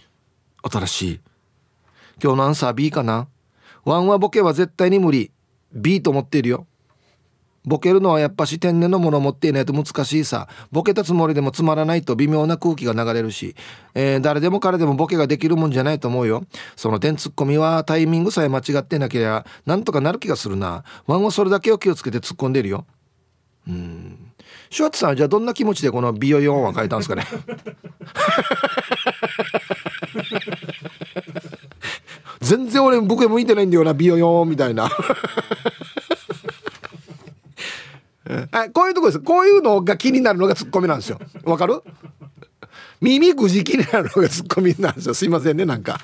[0.63, 1.19] 新しい。
[2.19, 3.27] 今日のアンサー B かな？
[3.83, 5.31] ワンはボケは絶対に無理。
[5.71, 6.65] B と思っているよ。
[7.63, 10.47] ボケるのはやっぱし天然のものを持っていないと難しいさ。
[10.71, 13.55] ボケたつもりでもつまらないと微妙な空気が流れるし、
[13.93, 16.43] えー、誰でも彼でもボケができるもんじゃないと思うよ。
[16.75, 20.83] その点ツッコミはタイミングさえ間違ってなければなんとかなる気がするな。
[21.05, 22.87] ワンはそれだけを気をつけて突っ込んでるよ。
[23.67, 24.24] うん
[24.69, 27.25] シュワッツさんじゃあどんな気持ちでこのビヨヨンは書いたんですかね？
[32.41, 34.89] 全然俺僕向いてないんだよなビヨヨンみたいな。
[38.51, 39.19] あこういうとこです。
[39.19, 41.19] こういうのが気になるのがツッコミなんですよ。
[41.43, 41.81] わかる？
[43.01, 45.13] 耳ぐじ気になるのがツッコミなんですよ。
[45.13, 45.99] すいませんねなんか。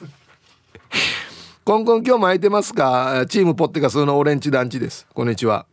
[1.63, 3.26] コンコン今日も空いてますか？
[3.28, 5.08] チームポッテガスのオレンジ団地です。
[5.13, 5.65] こんにちは。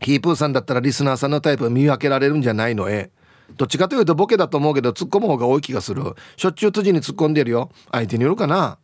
[0.00, 2.90] ヒープーさんだったらリスナーさんのタイプ見分けられるんじゃないの？
[2.90, 3.10] え？
[3.56, 6.02] どっちかというとボケだと思うけど突っ込む方が多い気がする。
[6.36, 7.70] しょっちゅう辻に突っ込んでるよ。
[7.92, 8.78] 相手によるかな？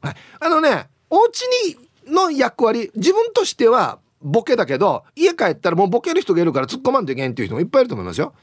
[0.00, 0.14] はい。
[0.40, 1.76] あのねお家に
[2.12, 8.34] の役割自分としてはボケだけど家帰ったらもうボケる人がいるから突っ込まんといけんっていう人もいっぱいいると思いますよ。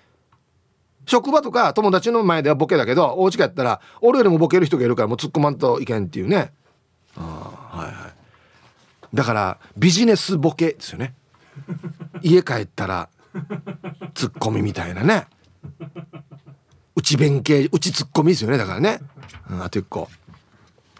[1.06, 6.54] 職場とか友達の前ではボケだけどお家帰ったら俺よりもボケる人がいるからもう突っ込まんといけんっていうね。
[7.18, 7.22] あ
[7.72, 9.16] はいはい。
[9.16, 11.16] だからビジネスボケですよね。
[12.22, 13.10] 家帰ったら
[14.14, 15.28] ツッコミみたいなね。
[16.96, 19.00] 内弁慶内ツッコミですよねだからね、
[19.50, 20.10] うん、あと1個。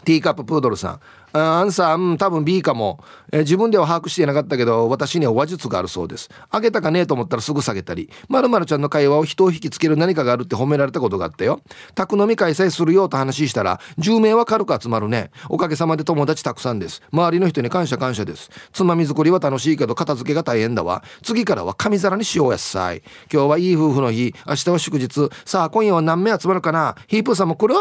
[0.06, 1.00] ティーカッププードルさん。
[1.34, 6.30] アンサー、うん、多分 B かも、えー、自分では把握していなかったけど私には話術があるそうです。
[6.50, 8.10] あげたかねえと思ったらすぐ下げたり。
[8.28, 11.62] まるまるちゃんの会話を人を引きつける何かがあるって褒められたことがあったよ。
[11.96, 15.32] 宅飲み開催するよと話したら10名は軽く集まるね。
[15.50, 17.02] おかげさまで友達たくさんです。
[17.12, 18.50] 周りの人に感謝感謝です。
[18.74, 21.04] つまみ作りは楽しいけど片付けが大変だわ。
[21.22, 24.34] 次からは紙皿にしようやっさい今日はいい夫婦の日。
[24.48, 25.30] 明日は祝日。
[25.46, 26.96] さあ今夜は何名集まるかな。
[27.08, 27.76] ヒープーさんも来る？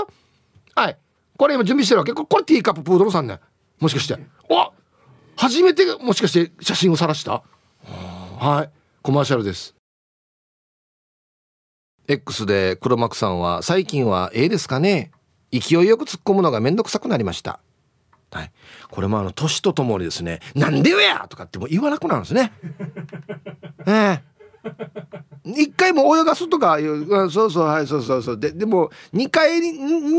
[0.74, 0.98] はい。
[1.38, 2.12] これ今準備してるわけ？
[2.12, 3.40] これティーカッププードルさんね。
[3.80, 4.18] もしかして。
[4.50, 4.72] お
[5.36, 7.42] 初めてもしかして写真を晒した？
[7.84, 8.70] はい。
[9.02, 9.74] コマーシャルです。
[12.08, 15.12] X で黒幕さんは最近はええですかね？
[15.52, 17.60] 勢いよく突っ込むのがめんどくさくなりました。
[18.30, 18.52] はい、
[18.90, 22.52] これもあの年とともにですね「なんでよや!」とかっても言わなくなるんですね。
[23.86, 24.22] ええ
[25.44, 28.38] 一回も泳がすとかいうそうそうはいそうそうそう。
[28.38, 29.60] ででも2回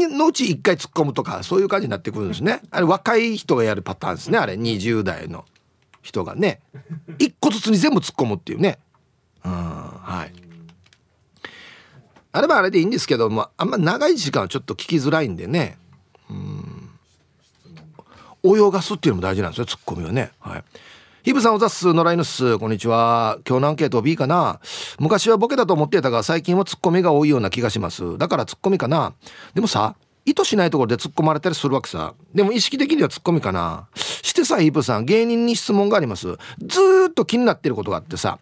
[0.09, 2.61] のうち1回突っ込むとかそういう感じになってくるんですね。
[2.71, 4.37] あれ若い人がやるパターンですね。
[4.37, 5.45] あれ20代の
[6.01, 6.61] 人がね。
[7.17, 8.79] 1個ずつに全部突っ込むっていうね。
[9.45, 10.33] うんはい。
[12.31, 15.77] あればあれでいいんですけどもあんま長い時間はちょっと聞きづらいんでね。
[16.29, 16.89] うん。
[18.43, 20.31] 泳がすっていうのも大事なんですよツッコミはね。
[20.39, 20.63] はい。
[21.21, 22.57] ヒブさんおざっす野良犬っす。
[22.59, 23.39] こんにちは。
[23.45, 24.61] 今日のアンケート B かな。
[24.99, 28.17] 昔はボケだと思ってたが最近はツッコミが多いような気がします。
[28.17, 29.13] だからツッコミかな。
[29.53, 32.13] でもさ意図しないところで突っ込まれたりするわけさ。
[32.33, 33.89] でも意識的にはツッコミかな。
[33.95, 36.37] してさヒブさん芸人に質問があります。
[36.61, 38.39] ずっと気になってることがあってさ。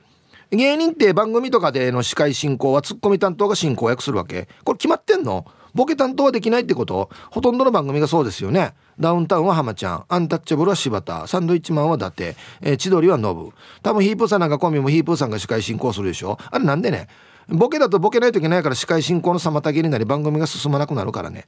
[0.52, 4.48] 芸人って番組とかでの司会進行はツッコミ担当が進行役するわけ。
[4.63, 5.46] これ決まってんの？
[5.78, 7.12] ボケ担当はできないってこと？
[7.30, 8.74] ほとんどの番組がそうですよね。
[9.00, 10.06] ダウンタウンは浜ちゃん。
[10.10, 11.28] アンタッチャブルは柴田。
[11.28, 12.24] サンドイッチマンは伊達、
[12.62, 13.52] えー、千鳥はノブ。
[13.84, 16.40] 多分ヒープーさんなんかコンビもヒープーさんが司会進行するでしょ？
[16.50, 17.08] あれなんでね？
[17.48, 21.46] ボケだとボケないといけないから司会進行の妨げになり番組が進まなくなるからね。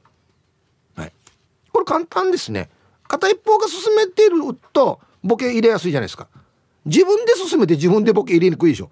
[0.94, 1.12] はい。
[1.72, 2.70] これ簡単ですね。
[3.08, 4.38] 片一方が進めてる
[4.72, 6.28] とボケ入れやすいじゃないですか。
[6.86, 8.90] 自分で進めて自分でボケ入れにくいでしょ。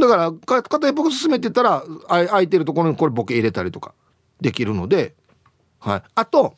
[0.00, 3.94] だから片一方進めてたら空いてるところにこれボケ入れたりとか
[4.40, 5.14] できるので、
[5.78, 6.54] はい、あと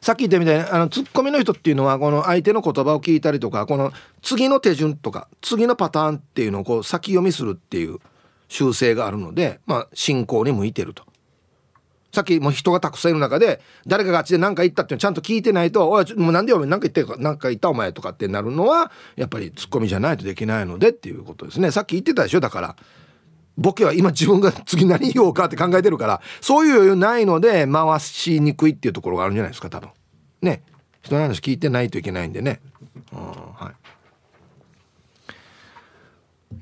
[0.00, 7.98] さっき言ったみたいにあのツッコミの人っていうのはこの相手の言葉を聞いたりとかこの次の手順とか次のパターンっていうのをこう先読みするっていう
[8.48, 11.09] 習性があるのでまあ進行に向いてると。
[12.12, 21.70] さっきも人がたくさんいる中で誰かがあっちで何か言ったっていうのちゃんと聞いてないと「おいもうなんでお前何か言ってるか何か言ったお前」とかってなるのはやっぱりツッコミじゃないとできないのでっていうことですね。
[21.70, 22.40] さっき言ってたでしょ？
[22.40, 22.76] だから
[23.56, 29.68] ボケは今自分が次何言おうかって考えてるからそういう余裕ないので回しにくいっていうところがあるんじゃないですか？
[29.70, 29.90] 多分。
[30.42, 30.62] ね。
[31.02, 32.60] 人の話聞いてないといけないんでね、
[33.12, 33.79] うん、はい。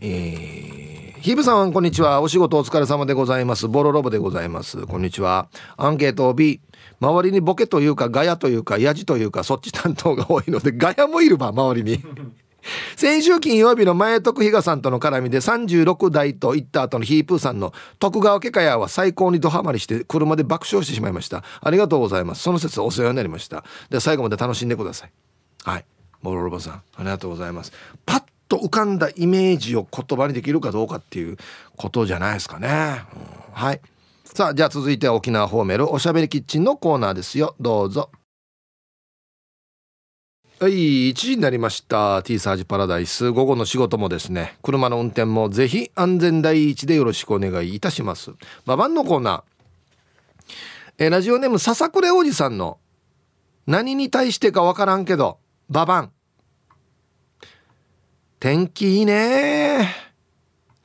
[0.01, 2.21] えー、ヒブさんこんにちは。
[2.21, 3.67] お仕事お疲れ様でございます。
[3.69, 4.87] ボロロボでございます。
[4.87, 5.49] こんにちは。
[5.77, 6.61] アンケート B
[7.01, 12.03] 周りにボケというかガヤというかヤジというかそっち担当が多いのでガヤもいるば周りに。
[12.97, 21.45] 先週金曜日の前徳比嘉さんとの絡みで36台と行った後のヒープーさんの徳川家かやは最高にドハマりして車で爆笑してしまいました。
[21.61, 22.43] ありがとうございます。
[22.43, 23.65] その説お世話になりました。
[23.91, 25.13] で最後まで楽しんでください。
[25.65, 25.85] はい。
[26.21, 27.73] モロロボさんありがとうございます。
[28.05, 31.37] パッと浮かんだイメージを言葉にできるかどうかっていう
[31.77, 33.81] ことじゃないですかね、うん、はい。
[34.25, 37.55] さあじゃあ続いては沖縄ホーメルおしゃべりキッチンのコーナーですよ。
[37.61, 38.11] どうぞ。
[40.61, 42.23] はい1時になりました。
[42.23, 43.31] T サージパラダイス。
[43.31, 48.33] 午後の仕事もですね車の運転もぜひ安全第一でよろしくお願いいたします。
[48.67, 51.05] ババンのコーナー。
[51.07, 52.79] えラジオネーム笹倉おじさんの
[53.69, 56.13] 何に対してかわからんけどババン
[58.41, 59.89] 天気いいね。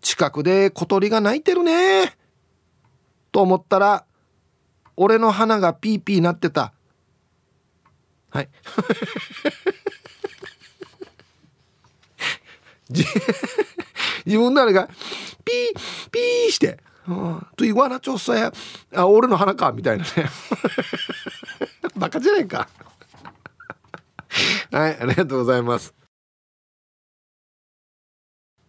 [0.01, 2.17] 近くで小鳥が鳴いてるね。
[3.31, 4.05] と思ったら
[4.95, 6.73] 俺の花がピーピーなってた。
[8.31, 8.49] はい。
[14.25, 18.53] 自分のあれがピーピーして「と言わなちょっさや
[18.95, 20.11] あ俺の花か」みたいなね。
[21.95, 22.67] バカじゃないか。
[24.71, 25.93] はいありがとうございます。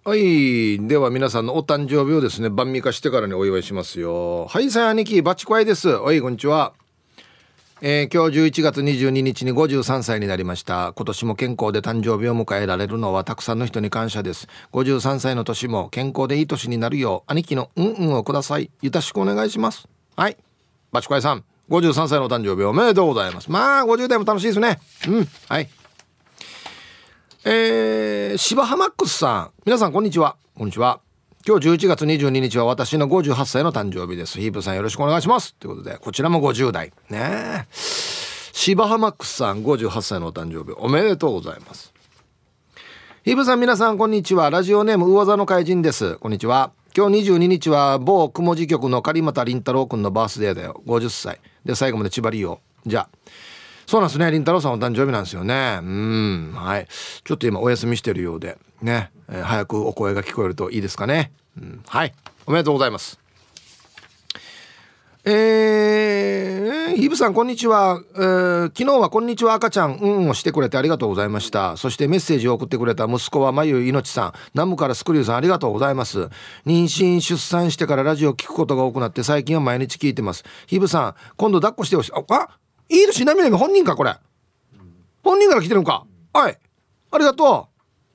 [0.07, 0.87] はい。
[0.87, 4.47] では皆さんのお誕生日をですね晩味化してからにお祝いしますよ。
[4.49, 5.89] はいさや兄貴バチコアイです。
[5.89, 6.75] はいこんにちは。
[7.81, 10.93] えー、今日11月22日に53歳になりました。
[10.95, 14.47] 今年も健康で誕生日を迎えられるのはたくさんの人に感謝です。
[14.73, 18.71] 53歳の年も健康でいい年になるよう兄貴のうんうんをください。
[18.83, 19.89] よろしくお願いします。
[20.17, 20.37] はい。
[20.93, 23.51] バチコイさん53歳の誕生日おめでとうございます。
[23.51, 24.81] まあ50代も楽しいですね。
[25.09, 25.29] うん。
[25.49, 25.69] はい。
[27.47, 31.01] えー、芝浜ックスさん皆さんこんにちはこんにちは
[31.47, 34.41] 今日11月22日は私の58歳の誕生日です。
[34.41, 35.55] ヒープさんよろしくお願いします。
[35.57, 36.91] ということで、こちらも50代。
[37.11, 41.93] ね芝浜ックスさん58歳のお誕生日おめでとうございます。
[43.25, 44.49] ヒープさん皆さんこんにちは。
[44.49, 46.17] ラジオネーム魚座の怪人です。
[46.17, 46.73] こんにちは。
[46.97, 50.81] 今日22日は某雲字局の狩俣凛太郎くんのバースデーだよ。
[50.87, 51.41] 50歳。
[51.67, 52.61] で、最後まで千葉りを。
[52.87, 53.09] じゃあ。
[53.87, 54.31] そうなんですね。
[54.31, 55.79] 凛太郎さんお誕生日なんですよね。
[55.83, 56.53] うん。
[56.55, 56.89] はい。
[57.25, 58.57] ちょっと今お休みしてるようで。
[58.83, 59.11] ね。
[59.29, 61.33] えー、早くお声が聞こえるといいですかね。
[61.59, 61.83] うん。
[61.87, 62.15] はい。
[62.47, 63.19] おめでとうございます。
[65.27, 76.29] えー、ヒブさんこんにちは、えー、昨日はこんにちは赤ちゃんうんをしてくれてありがとうございましたそしてメッセージを送ってくれた息子はまゆいのちさん南部からスクリューさんありがとうございます
[76.67, 82.49] 妊娠出産してからラジオ聞くことが多くなって最近は毎日聞いてますヒブさん今度抱っこしてほしいあ？
[82.89, 83.25] いいです。
[83.25, 84.15] なみなみ本人かこれ。
[85.23, 86.05] 本人から来てるのか。
[86.33, 86.59] はい。
[87.11, 87.69] ありがと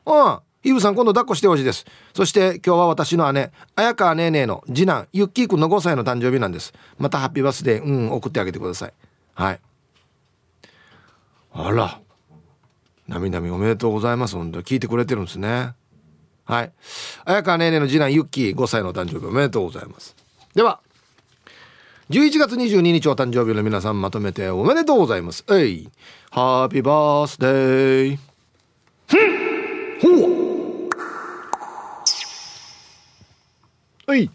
[0.05, 0.11] う。
[0.11, 0.39] うん。
[0.61, 1.85] イブさん今度抱っこしてほしいです。
[2.13, 6.73] そして今日は私の姉綾川ねえねえの次男ユッキーくんの5歳の誕生日なんです。
[6.97, 8.93] またハッピーバースデーうん送ってあげてください。
[9.33, 9.59] はい。
[11.53, 11.99] あら。
[13.07, 14.35] なみなみおめでとうございます。
[14.35, 15.73] 本当聞いてくれてるんですね。
[16.45, 16.71] はい。
[17.25, 20.15] 綾川ねえねえの次男ユッキー5歳の誕生日おめでとうございます。
[20.55, 20.81] では
[22.09, 25.91] 11月22日お誕生日の皆さんまとめておめでとうございますえい
[26.31, 28.17] ハッピーバースデー
[30.01, 30.89] ほう
[34.07, 34.31] はい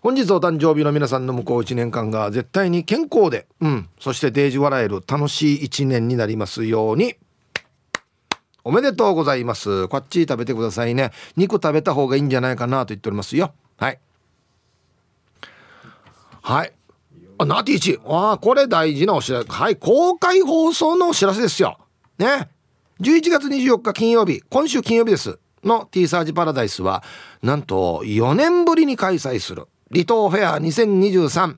[0.00, 7.16] 本日お誕生日の皆さんの向こう1年間が絶対に健康で、うん、そしてデージ笑える楽しい1年になりますように。
[8.62, 9.88] おめでとうございます。
[9.88, 11.10] こっち食べてくださいね。
[11.36, 13.52] 肉食べた方がいいんじゃないかなと言っておりますよ。
[13.78, 13.98] はい。
[16.42, 16.72] はい。
[17.42, 17.98] あ、ナティチ。
[18.06, 19.48] ああ、これ大事なお知らせ。
[19.48, 19.76] はい。
[19.76, 21.78] 公開放送のお知らせですよ。
[22.18, 22.48] ね。
[23.00, 25.38] 11月24日金曜日、今週金曜日です。
[25.64, 27.02] の T サージパラダイスは
[27.42, 31.56] なんと4年ぶりに開催する離島フェア2023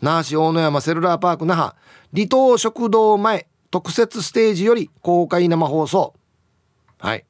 [0.00, 1.74] 那覇市大野山セルラーパーク那覇
[2.14, 6.14] 離島食堂前特設ステージより公開生放送
[6.98, 7.24] はい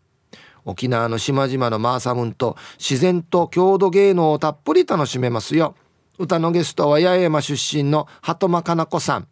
[0.65, 5.75] 沖縄の島々のマーサムンと自然と郷土芸能をたっぷり楽しめますよ
[6.23, 9.29] 歌のゲストは八重山出身の鳩間かな子さん、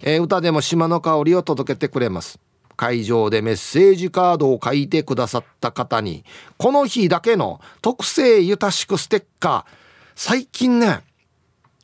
[0.00, 2.38] えー、歌でも島の香りを届けてくれます
[2.80, 6.24] 会場でメッセージカードを書いてくださった方に、
[6.56, 9.72] この日だけの特製ゆたしくステッカー、
[10.14, 11.00] 最近ね、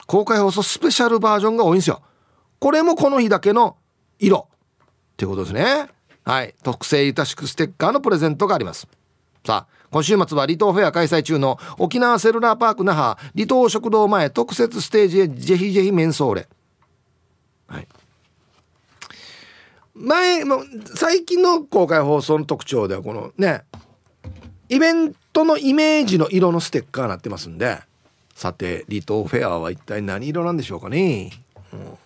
[0.07, 2.01] 公開放送スペシャルバージョンが多いんですよ。
[2.59, 3.76] これもこの日だけの
[4.18, 4.57] 色っ
[5.18, 5.90] ていうことですね。
[6.24, 6.55] はい。
[6.62, 8.88] 特製ゆたしくステッカーのプレゼントがあります。
[9.44, 16.47] さあ、今週末は離島フェア開催中の沖縄セルラーパーク那覇離島食堂前特設ステージへぜひぜひ面相れ。
[17.66, 17.88] はい。
[19.94, 20.62] 前も
[20.97, 23.62] 最近の公開放送の特徴ではこのね
[24.68, 27.78] イベントのイメージの色のステッカーになってますんで
[28.34, 31.30] さて離島フェアは一体何色なんでしょうかね、
[31.72, 31.99] うん、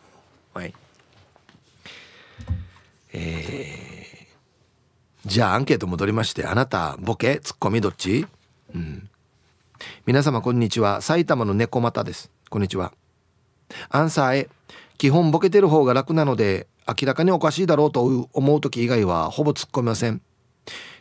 [0.54, 0.72] はい
[3.12, 3.89] えー、
[5.26, 8.26] じゃあアンケート戻りましてあなたボケツッコミどっち？
[8.74, 9.08] うん。
[10.06, 11.02] 皆様こんにちは。
[11.02, 12.30] 埼玉の猫又です。
[12.48, 12.92] こんにちは。
[13.90, 14.48] アンサー A
[14.96, 20.22] 基本ボケてる方が楽なので明らかにおかしいだろうと思う時以外はほぼ突っ込みません。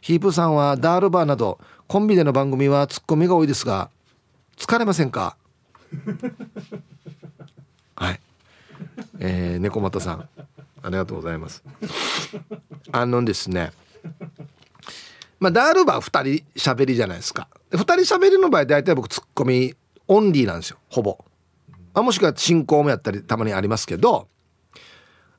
[0.02, 3.90] ヒープさんはダールバーなどコンビでの番組はツッコミが多いですが
[4.58, 5.38] 疲れませんか？
[7.96, 8.20] はい。
[9.20, 10.28] えー、猫又さん
[10.84, 11.64] ありがとうございます。
[12.92, 13.72] あのですね
[15.40, 17.48] まあダールバー2人喋りじゃないですか。
[17.72, 19.76] 2人喋りの場合大体僕ツッコミ
[20.08, 20.78] オンリーなんですよ。
[20.90, 21.18] ほぼ。
[21.94, 24.28] あもしくは進行もやったりたまにありますけど。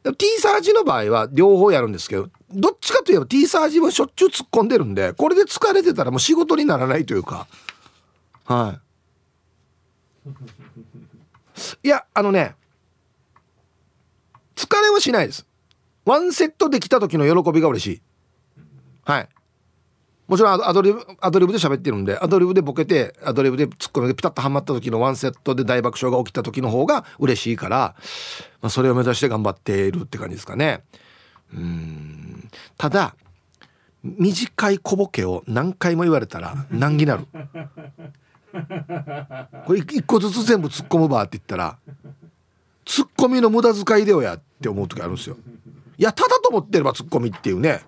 [0.03, 7.47] T サージの場合は両方やるんですけどどっちかといえば T サージはしょっちゅう突っ込んでるんでこれで疲れてたらもう仕事にならないというか。
[8.45, 8.81] は
[10.27, 10.31] い。
[11.83, 12.55] いやあのね
[14.57, 15.47] 疲れはしないです。
[16.05, 18.03] ワンセットできた時の喜びが嬉しい。
[19.05, 19.29] はい。
[20.31, 27.97] もちろんアドリブアドリブで喋ってるんでアドリブでボケてアドリブでツッコミでピタッとはまった時のワンセットで大爆笑が起きた時の方が嬉しいから、
[28.63, 30.85] まあ、それを目指して頑張っているって感じですかね。
[31.53, 32.49] うん。
[32.79, 33.17] ただ
[34.05, 37.27] 短い小ボケを何回も言われたら難儀なる。
[39.67, 41.77] これ一個ずつ全部突っ込むばって言ったら
[42.85, 45.37] ツッコミの無駄遣いでよやって思う時あるんですよ。
[45.99, 47.83] いやただと思ってればツッコミっていうね。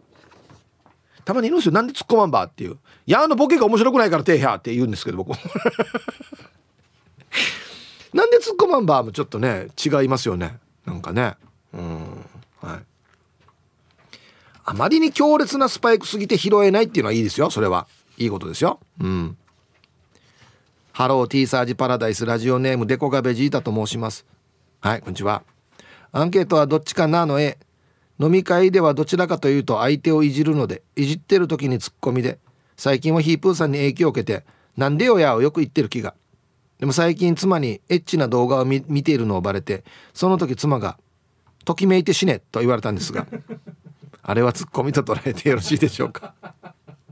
[1.24, 2.78] たまにいるんですよなんで突っ込まんばっていう。
[3.06, 5.30] いやあのボケが面白くないからてへやって言うんですけど僕。
[8.12, 10.58] なんで突っ込まんばもちょっとね違いますよね。
[10.84, 11.36] なんかね。
[11.72, 12.26] うん。
[12.60, 12.80] はい。
[14.64, 17.86] あまりに強烈なスパイクすぎて拾えないっていうのはいいですよそれは。
[18.18, 18.78] いいことですよ。
[19.00, 19.36] うん。
[20.92, 24.26] ハロー T サージパラダイスラジオネームデコガベジータと申します。
[24.80, 25.42] はいこんにちは。
[26.12, 27.56] アンケートはどっちかなの A
[28.22, 32.38] 飲み会ではどちらかというと相手をいじるのでいじってる時にツッコミで
[32.76, 34.44] 最近はヒープーさんに影響を受けて
[34.78, 36.14] 「なんでよや」をよく言ってる気が。
[36.78, 40.98] でも最近妻にエッチな動画を見ているのをバレてその時妻が
[41.64, 43.26] 「ときめいて死ね」と言われたんですが
[44.22, 46.34] あれはツッコミと捉えてよろしいでしょうか。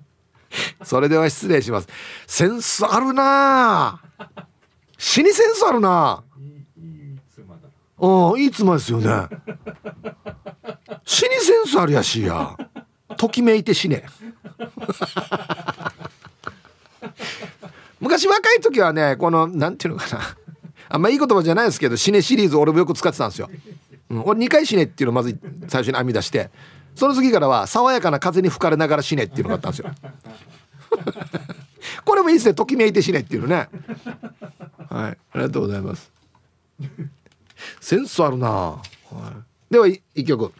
[0.84, 1.88] それでは失礼します。
[2.28, 4.00] センスあるな
[4.96, 6.22] 死にセンスあるな
[8.00, 9.06] うんいい妻ですよね。
[11.04, 12.56] 死にセンスあるやしや。
[13.16, 14.04] ときめいて死ね。
[18.00, 20.22] 昔若い時はねこのなんていうのかな。
[20.88, 23.48] あんまいい言葉じゃないですけど死ねシリーズ俺もよく使ってたんですよ、
[24.08, 25.38] うん、俺2回死ねっていうのをまず
[25.68, 26.50] 最初に編み出して。
[26.96, 29.90] その次からは爽やかな風に吹かれながら死ねっていうのがあったんですよ。
[32.04, 32.54] これもいいですね。
[32.54, 33.68] ときめいて死ねっていうのね。
[34.88, 35.10] はい。
[35.12, 36.10] ありがとうございます。
[37.80, 38.82] センスあるな、は
[39.70, 40.52] い、では一曲。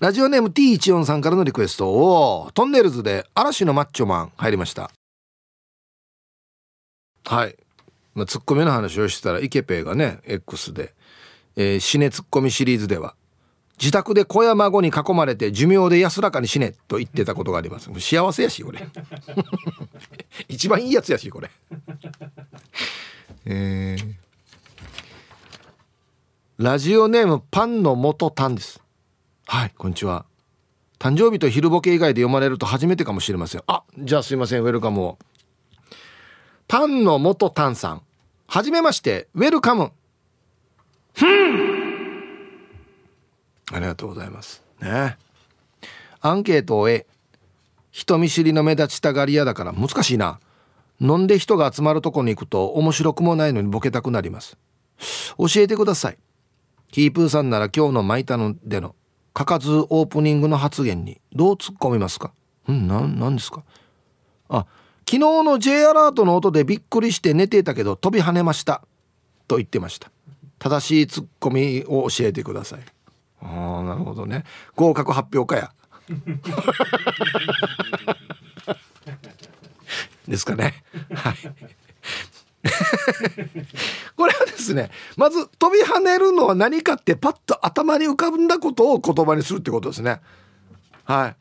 [0.00, 1.90] ラジオネーム T14 さんからのリクエスト。
[1.90, 4.32] をトンネルズで嵐のマッチョマン。
[4.36, 4.90] 入りました。
[7.26, 7.56] はい、
[8.14, 10.94] まあ、ツッコミの話をしてたらイケペイがね X で、
[11.54, 13.14] えー、死ねツッコミシリーズでは。
[13.78, 17.90] 自宅で小屋孫に囲まれて寿命で安らかに死ねと言ってたことがあります。
[17.98, 18.86] 幸せやしこれ。
[20.48, 21.50] 一番いいやつやしこれ。
[23.46, 24.14] えー、
[26.60, 28.82] ラジオネームパンの元タンです。
[29.46, 30.26] はいこんにちは。
[30.98, 33.62] 誕生日と昼ボケ以外で読まれると初めてかもしれません。
[33.66, 35.18] あじゃあすいませんウェルカムを。
[36.68, 38.02] パンの元タンさん。
[38.46, 39.90] はじめましてウェルカム。
[41.14, 42.20] ふん。
[43.72, 44.62] ありがとうございます。
[44.82, 45.16] ね。
[46.20, 47.06] アンケートを終え
[47.90, 50.40] 人見知りの目立ちたがり屋だから難しいな。
[51.00, 54.58] 飲んで人が集まるとこに行くと面白くもないのにボケたくなります。
[55.38, 56.18] 教えてください。
[56.90, 58.94] ヒープーさんなら今日の巻いたのでの
[59.32, 62.32] かかずオープニングの発言にどう突っ込みますか？
[62.68, 63.62] うんなんですか？
[64.48, 64.66] あ
[65.08, 68.82] 昨日の J アラートの音でびっくりして寝ていたけど飛び跳ねました。
[69.48, 70.10] と言ってました。
[70.58, 72.80] 正しいツッコミを教えてください。
[73.42, 74.44] ああなるほどね。
[74.76, 75.72] 合格発表かや。
[80.28, 80.74] ですかね。
[81.14, 81.34] はい。
[84.16, 90.20] これはですねまず飛び跳ねるのは何かってパッと頭に浮かんだことを言葉にするってことですね。
[91.04, 91.36] はい。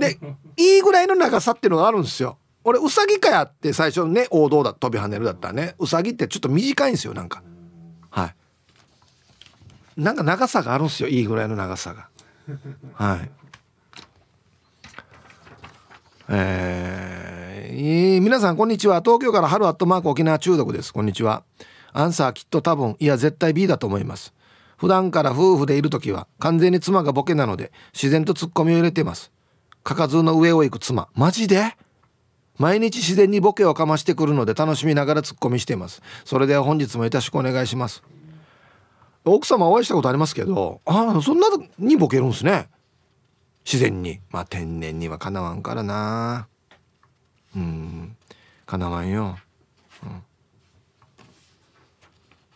[0.00, 0.18] で
[0.56, 2.38] いいぐらいの長さっていうのがあるんですよ。
[2.64, 7.42] 俺うさぎかやって最初ね王道だ飛び跳ねるだったらねうさぎってちょっと短いんですよなんか。
[8.10, 8.34] はい。
[10.00, 12.08] なんか長さがあるんですよいいぐらいの長さが。
[12.94, 13.30] はい。
[16.30, 19.00] えーー、皆さんこんにちは。
[19.00, 20.92] 東京から春アットマーク沖縄中毒です。
[20.92, 21.44] こんにちは。
[21.92, 24.32] アンサーきっと多分いや絶対 B だと思います。
[24.76, 29.32] 普段から夫婦でいる時は完全に妻がボケなので自然とツッコミを入れてます。
[29.82, 31.08] かかずの上を行く妻。
[31.14, 31.76] マジで？
[32.58, 36.02] 毎日自然にボケをかましてくるので楽しみながらツッコミしています。
[36.24, 38.02] それでは本日もよろしくお願いします。
[39.24, 41.48] 奥様お会いしたことありますけどああそんな
[41.78, 42.68] にボケるんすね。
[43.64, 44.20] 自然に。
[44.30, 46.46] まあ天然にはかなわんからな。
[47.56, 48.16] うん。
[48.66, 49.36] かなわんよ、
[50.02, 50.22] うん、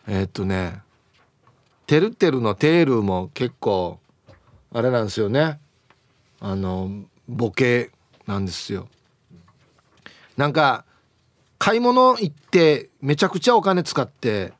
[0.07, 0.81] えー、っとね
[1.85, 3.99] てるてるのテールも結構
[4.73, 5.59] あれなんですよね。
[6.39, 6.89] あの
[7.27, 7.91] ボケ
[8.25, 8.87] なんですよ。
[10.35, 10.83] なんか
[11.59, 14.53] 買い物行ってめちゃくちゃお金使って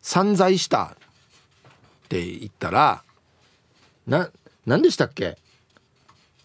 [0.00, 3.02] 散財したって言ったら
[4.06, 4.30] な
[4.66, 5.36] 何でしたっけ？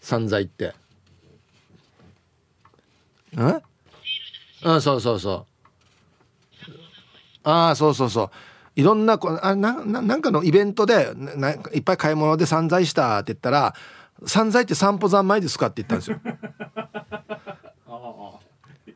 [0.00, 0.74] 散財って。
[3.42, 3.62] ん
[4.64, 4.80] うん？
[4.80, 6.70] そうそうそう。
[7.44, 8.30] ああそうそうそう。
[8.74, 13.74] いろんなあなななんかのイベントでないっぱい買い物で散財したって言ったら
[14.26, 16.20] 「散財って散歩三昧ですか?」って言ったんですよ。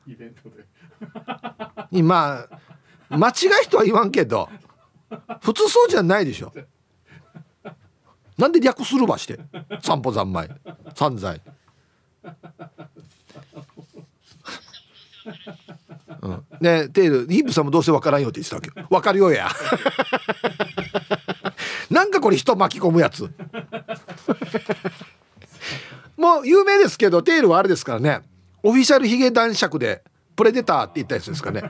[0.07, 0.67] イベントで。
[1.93, 2.47] 今
[3.09, 3.33] 間違
[3.65, 4.49] いとは言わんけど
[5.41, 6.53] 普通そうじゃないでしょ。
[8.37, 9.39] なんで略するばして
[9.83, 10.49] 散歩三昧
[10.95, 11.41] 散財
[16.23, 18.71] うん、でテールヒップさんもどうせ分からんよって言ってたわけ。
[18.89, 19.49] 分かるよや。
[21.91, 23.31] なんかこれ人巻き込むやつ。
[26.17, 28.23] もう有名ですけどテールはあれですからね。
[28.63, 30.03] オフィシャルヒゲ男爵で
[30.37, 31.63] プレデターって言ったやつですかね。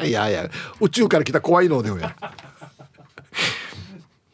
[0.04, 0.48] いやいや
[0.80, 2.14] 宇宙から来た怖いのでよや。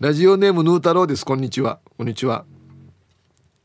[0.01, 1.25] ラジオネームヌー太郎です。
[1.25, 1.79] こんにちは。
[1.97, 2.45] こんにちは。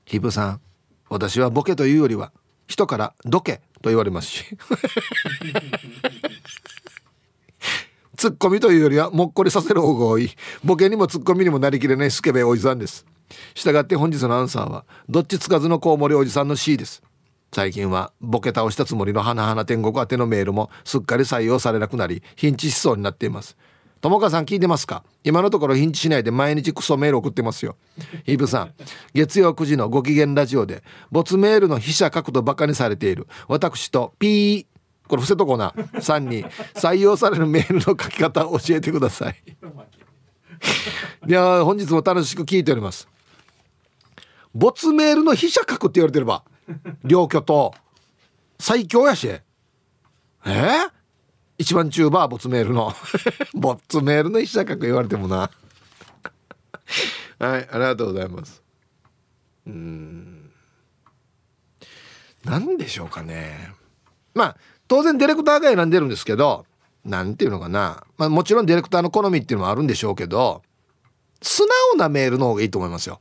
[0.05, 0.61] ヒブさん
[1.09, 2.31] 私はボケというよりは
[2.67, 4.45] 人からどけと言われますし。
[8.17, 10.31] ツッコミというよりはもっこりさせる方が多い。
[10.63, 13.05] ボケにもツッコミにもなりきれないスケベおじさんです。
[13.53, 17.03] したがって本日のアンサーはどっちつかずのコウモリおじさんの C です。
[17.53, 23.55] 最近はボケ倒したつもりの花々天国宛てのメールもすっかり採用されなくなりヒンチしそうになっています。
[24.01, 25.03] 友川さん聞いてますか？
[25.23, 27.75] 今のところヒンチしないで毎日クソメール送ってますよ。
[28.25, 28.73] ヒブさん
[29.13, 33.27] 月曜9時のご機嫌ラジオで没メールの筆者書くとバカにされている。
[33.47, 34.65] 私とピー
[35.07, 35.73] これ伏せとこうな。
[35.93, 36.45] 3に
[36.75, 39.35] 採用されるメールの書き方を教えてください。
[41.27, 43.07] いや本日も楽しく聞いております。
[44.53, 46.43] 没メールの筆者書くって言われてれば
[47.03, 47.73] 両居と
[48.59, 49.27] 最強やし。
[49.27, 49.41] え？
[50.45, 50.91] ー、
[51.57, 52.93] 一番中バーボツメールの。
[53.55, 55.49] ボツメールの一社格言われてもな。
[57.39, 58.61] はいありがとうございます。
[59.65, 60.51] うん。
[62.45, 63.73] 何でしょうかね。
[64.33, 66.65] まあ当然ディレクターが選んでるんですけど
[67.03, 70.61] 何ていうのかな、まあ、もちろんディレクターの好みっていうのもあるんでしょうけど
[71.41, 73.19] 素直なメールの方がいいと思いますよ。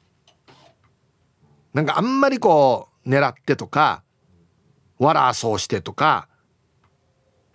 [1.74, 4.02] なんかあんまりこう狙ってとか
[4.98, 6.28] わそうしてとか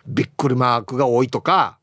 [0.06, 1.78] びっくりマークが多いとか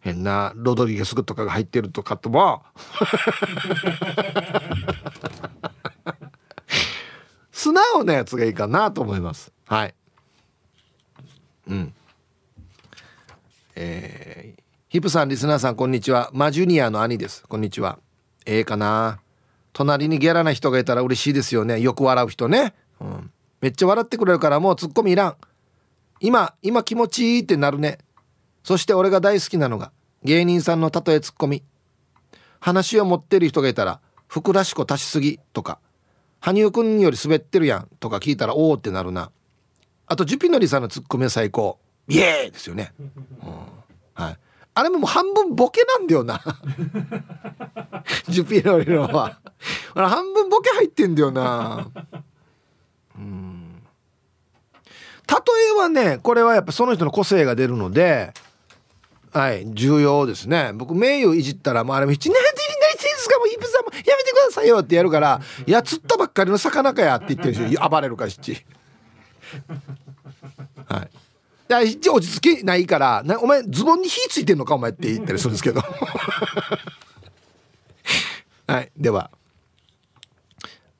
[0.00, 2.62] 変なロドリゲスとかが入ってるとかとも
[7.52, 9.52] 素直なやつがいいかなと思います。
[9.66, 9.94] はい。
[11.66, 11.92] うん。
[13.74, 16.30] えー、ヒプさんリスナーさんこんにちは。
[16.32, 17.42] マジュニアの兄です。
[17.48, 17.98] こんにちは。
[18.46, 19.20] ええー、かな。
[19.72, 21.80] 隣にギャラな人がいたら嬉しいですよね。
[21.80, 23.30] よく笑う人ね、うん、
[23.60, 25.36] めっちゃ笑ってくれるからもうツッコミいらん。
[26.20, 27.98] 今今気持ちいいってなるね。
[28.62, 29.92] そして俺が大好きなのが
[30.24, 31.62] 芸人さんの例えツッコミ。
[32.60, 35.78] 話を持ってる人がいたら「福らしこ足しすぎ」とか
[36.40, 39.30] 「羽生くんより滑ってるやん」とか聞いたら「おお」ってなるな。
[40.06, 41.78] あとジュピノリさんのツッコミは最高。
[42.08, 43.10] イエーイですよね、うん、
[44.14, 44.38] はい。
[44.74, 46.40] あれももう半分ボケなんだよな。
[48.28, 49.38] ジュピノリのは。
[49.94, 51.90] 半分ボケ入ってんだよな。
[53.16, 53.67] うん。
[55.30, 58.32] えはねこれはやっぱその人の個性が出るので
[59.32, 60.72] はい重要ですね。
[60.74, 62.60] 僕名誉いじったらもうあれも「一年半で
[63.18, 67.86] すかもうイブさんもやめてくださいよ」ってやるから「いや釣ったばっかりの魚かや」って言ってるんですよ。
[67.90, 68.64] 暴れるかしち。
[70.86, 71.10] はい
[71.68, 75.82] や一応落ち着きないからなお前ズボンに火ついてんのかお前って言ったりするんですけど。
[78.66, 78.90] はい。
[78.96, 79.30] では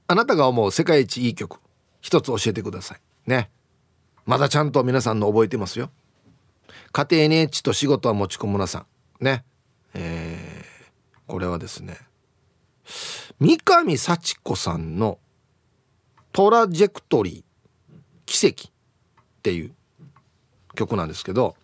[0.07, 1.59] あなたが思う世界一いい曲
[2.01, 3.01] 一つ教えてください。
[3.27, 3.51] ね
[4.29, 5.91] まだちゃんと皆さんの覚えてますよ。
[6.93, 8.85] 家庭にエッチと仕事は持ち込むなさ
[9.21, 9.25] ん。
[9.25, 9.43] ね。
[9.95, 11.97] えー、これはですね。
[13.41, 15.19] 三上幸子さんの
[16.33, 18.73] トラジェクトリー奇跡っ
[19.43, 19.73] ていう
[20.75, 21.57] 曲なんですけど、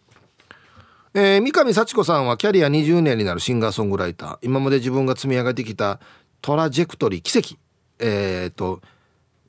[1.13, 4.39] えー、三上幸子さんはキャリア20年になるシンガーソングライター。
[4.41, 6.01] 今まで自分が積み上げてきた
[6.41, 7.57] トラジェクトリー奇跡。
[7.99, 8.81] えっ、ー、と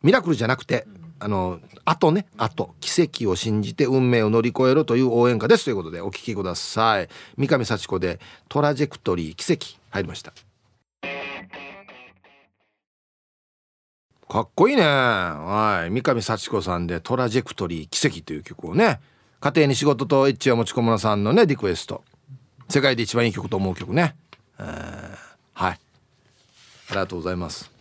[0.04, 0.86] ミラクルじゃなくて
[1.20, 7.10] あのあとねあと奇跡を信じて運命を乗り越えろという応援歌ですということでお聴きください。
[7.38, 10.34] 三上幸子でトラジェクトリー奇跡入りました。
[14.28, 14.84] かっこいいね。
[14.84, 15.92] はい。
[15.92, 19.00] 三上幸子さんでトラジェクトリー奇跡という曲をね
[19.40, 22.04] 家庭に仕事とエッチを持ち込むのさんのねリクエスト。
[22.68, 24.16] 世界で一番いい曲と思う曲ね、
[24.58, 25.74] はい。
[25.74, 25.78] あ
[26.90, 27.75] りがとうございます。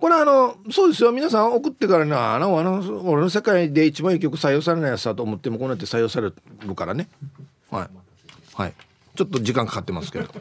[0.00, 1.10] これあのそうですよ。
[1.10, 6.30] 皆さん送ってからなあのあの俺の世界で一番いい曲採用されないやつだと思ってもこうやって採用され
[6.60, 7.08] るからね
[7.70, 7.88] はい。
[8.54, 8.74] はい。
[9.16, 10.28] ちょっと時間かかってますけど。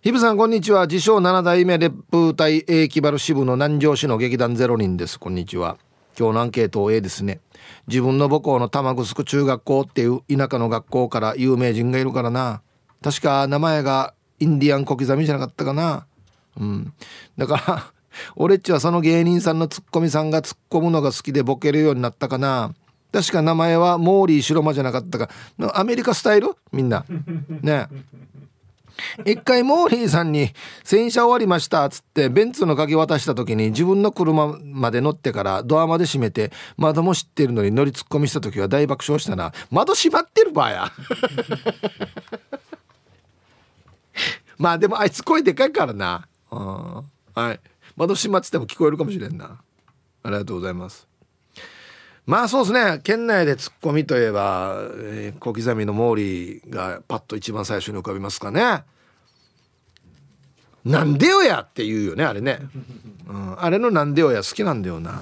[0.00, 0.86] ひぶさんこんにちは。
[0.86, 5.20] 自称7代目烈風隊 A 木原支部の南城市の劇団ゼロ人です。
[5.20, 5.76] こんにちは。
[6.18, 7.40] 今日のアンケート A ですね。
[7.86, 12.62] 自分の母校の玉城中学校っていう田舎の学校から有名人がいるからな。
[13.02, 16.06] 確か名前がインディアン小刻みじゃなかったかな
[16.58, 16.92] うん。
[17.36, 17.92] だから
[18.36, 22.74] 俺っちはその芸人さんのツッコミさんが突っ込むのが好きでボケるようになったかな。
[23.12, 25.28] 確か名前はモーリー白間じゃなかったか。
[25.74, 26.56] アメリカスタイル？
[26.72, 27.04] みんな。
[27.60, 27.88] ね。
[29.24, 30.50] 一回モーリーさんに
[30.84, 39.52] 「洗車終わりました」っつってベンツの鍵渡した時に自分の車まで乗ってからドアまで閉めて窓も知ってるのに乗り突っ込みした時は大爆笑したな。
[39.70, 40.92] 窓閉まってる場合や。
[44.58, 47.60] まあでもあいつ声でかいからなはい。
[47.96, 49.60] 窓閉まってても聞こえるかもしれんな。
[50.22, 51.08] ありがとうございます。
[52.26, 53.00] まあそうですね。
[53.02, 58.84] 県内でツッコミといえば、えー、小刻みの毛利がパッと一番最初に浮かびますかね。
[60.84, 62.58] なんでよやって言うよねあれね、
[63.28, 65.16] うん、あれのなんでよや好きなんだよな、うん、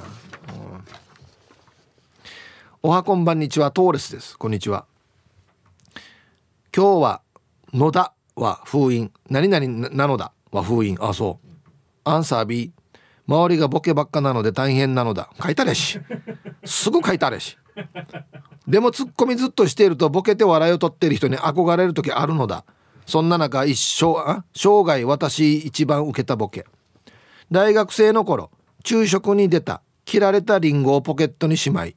[2.82, 4.38] おはこんばんにちはトーレスです。
[4.38, 4.86] こんにちは。
[6.74, 7.20] 今日は
[7.74, 9.12] 野田は封印。
[9.28, 10.32] 何々なのだ。
[10.50, 11.48] は封印あそう。
[12.04, 12.72] アンサー B
[13.26, 15.30] 周りがボケばっかなので大変なのだ。
[15.40, 16.00] 書いたれし。
[16.64, 17.56] すぐ書いたれし。
[18.66, 22.64] でもツッコミずっとしているとボケて笑いを取っている人に憧れる時あるのだ。
[23.06, 26.66] そんな中一生あ生涯私一番受けたボケ。
[27.50, 28.50] 大学生の頃
[28.84, 29.82] 昼食に出た。
[30.04, 31.94] 切られたリンゴをポケットにしまい。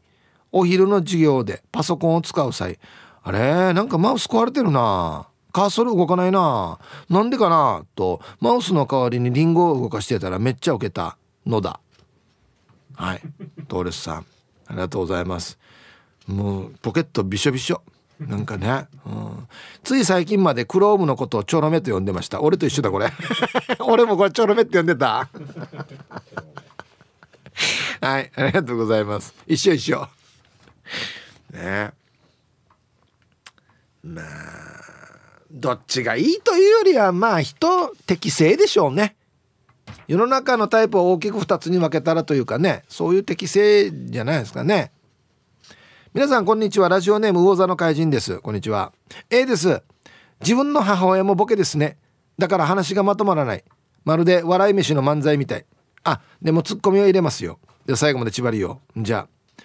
[0.52, 2.78] お昼の授業でパソコンを使う際
[3.24, 6.80] あれなんかマウス壊れてるなカーソル動かないな。
[7.10, 8.22] なんでかなと。
[8.42, 11.16] マウスの代わりにリンゴを動かしてたらめっちゃ受けた。
[11.46, 11.80] のだ
[12.96, 13.22] はい。
[13.68, 14.26] トーレスさん。
[14.68, 15.60] ありがとうございます。
[16.28, 17.84] もうポケットびしょびしょ。
[18.20, 19.48] なんかね、うん、
[19.84, 22.42] つい最近までクロームのことをチョロメと呼んでました。
[22.42, 23.12] 俺と一緒だこれ。
[23.86, 25.30] 俺もこれチョロメって呼んでた。
[28.02, 28.32] はい。
[28.36, 29.36] ありがとうございます。
[29.46, 30.08] 一緒一緒。
[31.52, 31.92] ね。
[34.04, 34.83] まあ。
[35.54, 39.16] どっちがいいというよりはまあ人適正でしょうね。
[40.08, 44.92] 世の中のタイプを大きく2つに分けたらというかねそういう適正じゃないですかね。
[46.14, 46.90] 皆さんこんにちは。
[46.90, 48.40] ラジオネーム魚座の怪人です。
[48.40, 48.94] こんにちは。
[49.30, 49.84] A です。
[50.42, 51.98] 自分の母親もボケですね。
[52.40, 53.64] だから話がまとまらない。
[54.06, 55.66] まるで笑い飯の漫才みたい。
[56.04, 57.60] あでもツッコミを入れますよ。
[57.86, 59.64] で最後まで縛りよじゃあ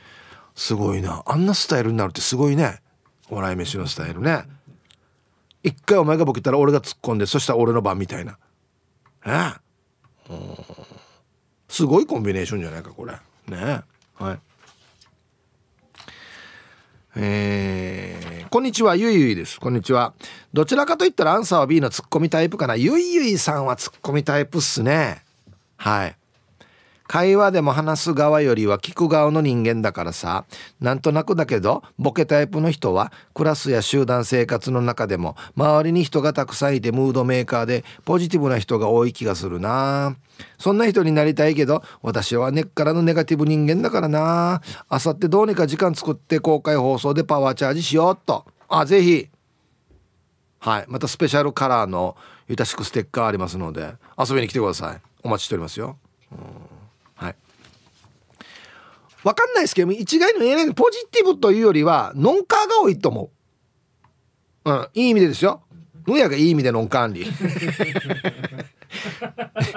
[0.55, 1.22] すごいな。
[1.26, 2.82] あんなスタイルになるってすごいね。
[3.30, 4.45] 笑い飯のスタイルね。
[5.69, 8.39] 一回お前がボケたら俺が突っ込んでそしたら俺の番みたいな。
[9.27, 9.53] え
[11.69, 13.12] すごいコンビネーションじゃないかこれ。
[13.49, 13.83] ね
[14.14, 14.39] はい。
[17.16, 18.97] えー、こんにちは。
[18.97, 19.61] ゆいゆいです。
[19.61, 20.14] こんにちは。
[20.53, 22.77] どちらかといったらアンサーは B のツッコミタイプかな。
[22.77, 25.25] ゆいゆいさんはツッコミタイプっすね。
[25.77, 26.16] はい。
[27.09, 30.45] 会話でも話す側よりは聞く側の人間だからさ。
[30.79, 40.17] なんとなくだけどボケタイプの人はクラスや集団生活の中でも周りに人がたくさんいてムードメーカーでポジティブな人が多い気がするな。
[40.59, 44.61] そんな人になりたいけど私は根っからのネガティブ人間だからな。
[44.89, 48.45] あさってどうにか時間作って公開放送でパワーチャージしようっと。
[48.69, 49.29] あぜひ。
[50.61, 50.85] はい。
[50.89, 52.17] またスペシャルカラーの
[52.49, 55.01] ゆたしくステッカーありますので遊びに来てください。
[55.23, 55.97] お待ちしておりますよ、
[56.33, 56.39] うん。
[59.29, 63.31] わかんないですけど一概に言えないポジティブというよりはノンカーが多いと思
[64.64, 64.70] う。
[64.70, 65.61] うんいい意味でですよ。
[66.07, 67.26] むやがいい意味でノンカーンリ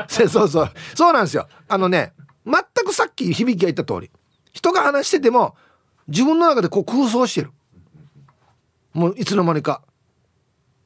[0.07, 0.69] そうそうそう。
[1.11, 1.49] なんですよ。
[1.67, 2.13] あのね
[2.45, 4.09] 全くさっき響きが言った通り。
[4.53, 5.57] 人が話してても
[6.07, 7.51] 自分の中でこう空想してる。
[8.93, 9.81] もういつの間にか。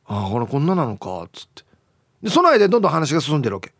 [0.07, 1.61] ああこれこんななのかっつって。
[2.23, 3.75] でその間どんどん話が進んでるわけ。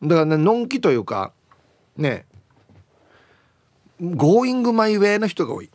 [0.00, 1.32] だからねのんきというか
[1.96, 2.24] ね
[4.00, 5.70] ゴーイングマイウェイの人が多い。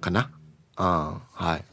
[0.00, 0.30] かな？
[0.76, 1.64] あはい。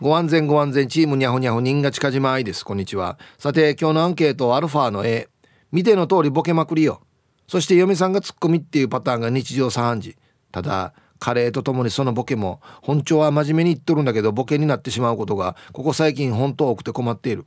[0.00, 2.64] ご安全ご安全チームにゃほにゃほ人が近島愛です。
[2.64, 3.18] こんにちは。
[3.38, 5.28] さて今日のアンケートアルファの A
[5.72, 7.00] 見ての通りボケまくりよ。
[7.48, 10.16] そして嫁さんがツッコミっていうパターンが日常茶飯事。
[10.52, 17.44] ただカレーとともにそのボケも本調は真面目に言っとるんだけどボケになってしまうことがここ最近本当多くて困っている。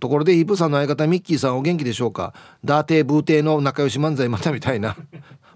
[0.00, 2.34] ところでヒープさんの相方ミッキーさんお元気でしょうか？
[2.64, 4.96] ダーテーブーテーの仲良し漫才またみたいな。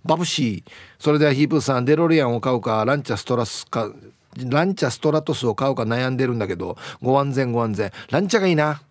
[0.05, 3.91] バブシーそれではヒープさんデロリアンを買うかランチャストラスか
[4.37, 7.91] ランチャストラトスを買うか悩んでるんだけどご安全ご安全。
[8.11, 8.83] ランチャがいいな。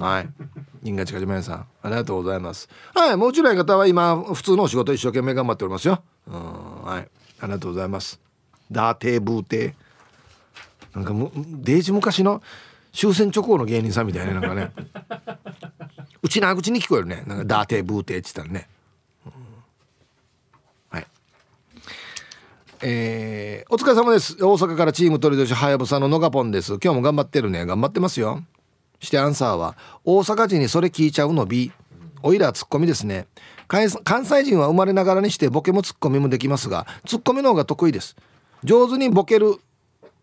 [0.00, 0.28] はい。
[0.82, 1.66] 銀河近島屋さん。
[1.82, 2.68] ありがとうございます。
[2.94, 3.16] はい。
[3.16, 6.02] もうちろん方は今普通のお仕事一生懸命頑張っておりますよ。
[6.26, 6.82] うん。
[6.82, 7.08] はい。
[7.40, 8.20] ありがとうございます。
[8.70, 9.74] ダーテーブーテー。
[10.96, 12.42] なんかむデージ昔の
[12.96, 14.72] 終戦直後の芸人さんみたいななんかね。
[16.22, 17.22] うちな口に聞こえるね。
[17.26, 18.68] なんかダーテーブーテーって言ったらね、
[19.26, 19.32] うん。
[20.88, 21.06] はい。
[22.82, 24.42] えー、お疲れ様です。
[24.42, 26.78] 大阪からチーム鳥年はやぶさののがぽんです。
[26.82, 27.66] 今日も頑張ってるね。
[27.66, 28.42] 頑張ってますよ。
[28.98, 31.70] してアンサーは大阪人にそれ聞いちゃうの B
[32.22, 33.26] おいらツッコミですね。
[33.68, 38.16] 関西人は生まれながらにしてボケもツッコミもできますがツッコミの方が得意です。
[38.64, 39.56] 上手にボケる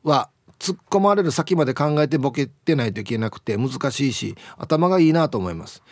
[0.04, 0.30] は
[0.64, 5.84] 突っ込まれる先まで考えてボケてないといけなくて難しいし頭がいいなと思います。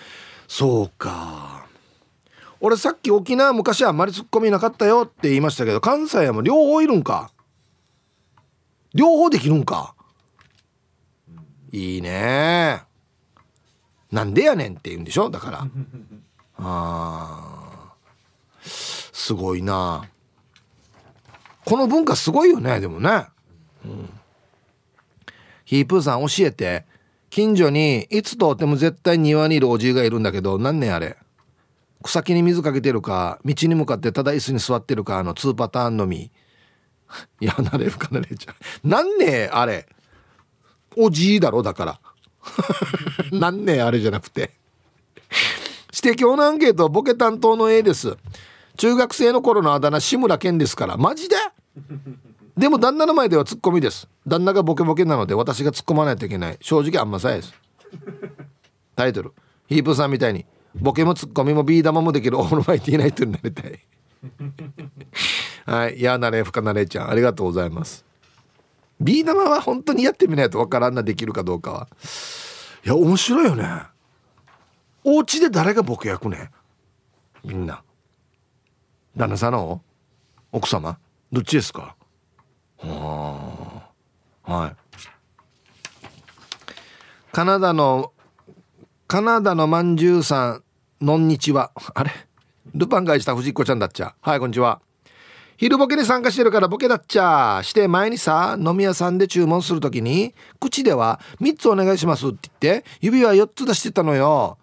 [0.47, 1.65] そうか。
[2.61, 7.31] 俺さっき沖縄昔はあんまりツッコミなかったよって言いましたけど関西はもう両方いるんか。
[8.93, 9.93] 両方できるんか。
[11.73, 12.83] いいね。
[14.11, 15.29] なんでやねんって言うんでしょ？
[15.29, 15.67] だから。
[16.57, 17.93] あ
[18.63, 20.05] すごいな。
[21.65, 23.25] この文化すごいよねでもね、
[23.85, 24.09] うん、
[25.71, 26.85] ヒープーさん教えて。
[27.29, 31.15] 近所にいつ通っても絶対庭にいるおじいがいるんだけど何年あれ？
[32.03, 36.23] 草木に水かけてるか道に向かってただ椅子に座ってるかあの2パターンのみ。
[36.23, 36.29] い
[37.39, 38.55] やなれるかなれちゃう。
[38.83, 39.87] 何年あれ？
[40.97, 41.99] おじいだろだから。
[43.31, 44.51] 何年あれじゃなくて。
[45.93, 48.17] して今日のアンケートボケ担当の A です。
[48.75, 50.97] 中学生の頃のあだ名志村けんですから。
[50.97, 51.37] マジで？
[52.57, 54.07] でも旦那の前ではツッコミです。
[54.27, 56.57] 旦那がボケボケなので私が突っ込まないといけない。
[56.61, 57.53] 正直あんまさえです。
[58.95, 59.33] タイトル。
[59.67, 60.45] ヒープさんみたいに。
[60.75, 62.39] ボケもツッコミもビー玉もできる。
[62.39, 63.79] オールマイティーナイトになりたい。
[65.65, 66.01] はい。
[66.01, 67.09] やなれふかなれちゃん。
[67.09, 68.05] ありがとうございます。
[68.99, 71.87] ビー玉は本当にやってみないとわからんなできるかどうかは。
[72.85, 73.65] いや面白いよね。
[75.03, 76.51] お家で誰がボケ役ね
[77.43, 77.81] みんな。
[79.17, 79.81] 旦那さんの
[80.51, 80.99] 奥様？
[81.31, 81.95] どっちですか？
[82.83, 83.91] は
[84.45, 84.75] あはい。
[87.31, 88.11] カナダの
[89.07, 90.63] カナダのまんじゅうさん
[91.01, 91.71] のんにちは。
[91.93, 92.11] あれ？
[92.73, 94.15] ルパンがした藤子ちゃんだっちゃ。
[94.21, 94.81] はいこんにちは。
[95.57, 97.61] 昼ボケに参加してるからボケだっちゃ。
[97.63, 104.57] して前にさ飲み屋さんで注文するときに口では3つお願いしますって言って指は4つ出してたのよ。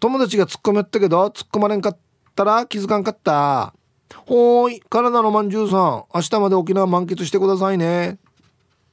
[0.00, 1.98] 友達が突っ込めったけど突っ込まれんかっ
[2.34, 3.74] たら気づかんかった。
[4.16, 6.04] ほーい体のまんじゅうさん。
[6.14, 8.18] 明日まで沖縄満喫してくださいね。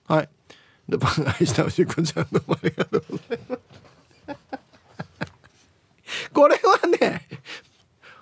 [0.07, 0.30] はい。
[0.88, 3.61] でパン愛したおしっこちゃんどうもありがとうございます
[6.32, 7.28] これはね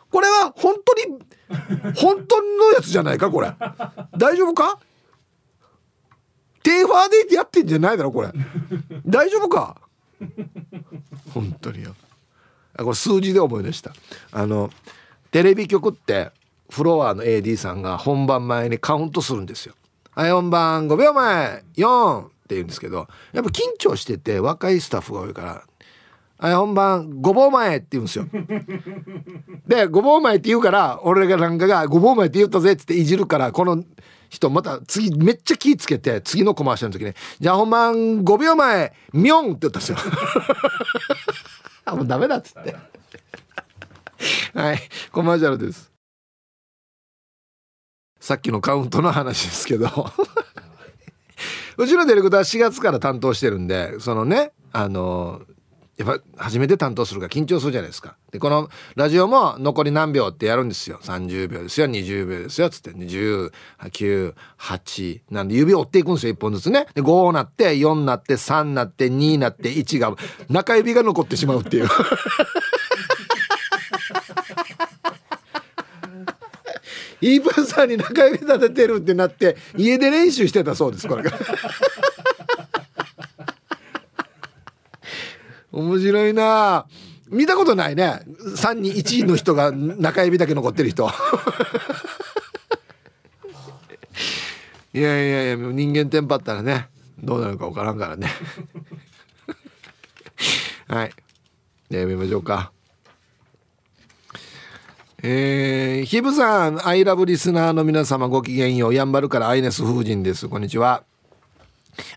[0.10, 1.20] これは本当に
[1.96, 3.54] 本当のやつじゃないかこれ。
[4.18, 4.80] 大丈夫か？
[6.64, 8.32] テーファーでやってんじゃないだろこれ。
[9.06, 9.76] 大丈夫か？
[11.34, 11.94] 本当によ。
[12.78, 13.94] これ数字で思い出した。
[14.32, 14.72] あの
[15.30, 16.32] テレビ局って
[16.70, 19.76] フロアの AD さんが本番前にカウントするんですよ。
[20.12, 25.64] はい、本番5秒前、4って言うんですけど、やっぱ緊張してて若いスタッフが多いから、
[26.38, 28.26] はい、本番5秒前って言うんですよ。
[29.68, 33.84] で、5秒前って言うから、俺がなんかが5秒前って言ったぜっていじるから、この
[34.30, 37.94] 人また次めっちゃ気ぃつけて、次のコマーシャルの時に、じゃあ本番
[38.24, 39.98] 5秒前、ミョンって言ったんですよ。
[41.86, 42.76] あ、もうダメだっつって。
[44.54, 44.80] はい、
[45.12, 45.95] コマーシャルです。
[48.26, 49.86] さっきのカウントの話ですけど。
[51.78, 55.44] うちのディレクター4月から担当してるんでそのねあの
[55.98, 58.16] やっぱ初めて担当するから緊張するじゃないですか。
[58.32, 61.00] でこのラジオも残り何秒ってやるんですよ。
[61.04, 62.90] 30秒ですよ20秒ですよつって。
[62.94, 66.88] 1098なんで指を折っていくんですよ1本ずつね。
[66.96, 70.16] で5なって4なって3なって2なって1が
[70.50, 71.88] 中指が残ってしまうっていう。
[77.26, 81.32] イープンさんに中指立ててるってなって家で練習してたそうですこれが。
[85.74, 86.86] 面白いな。
[87.32, 88.22] 見たことないね。
[88.28, 91.10] 3人1位の人が中指だけ残ってる人。
[94.94, 96.90] いやいやいや人間テンパったらね
[97.22, 98.30] どうなるか分からんからね。
[100.88, 101.12] はい。
[101.90, 102.75] じゃあ読みましょうか
[105.28, 108.94] えー、ヒブさんアイラブリスナーの皆様ごきげんよう。
[108.94, 110.48] やんばるからアイネス風神です。
[110.48, 111.04] こんにちは。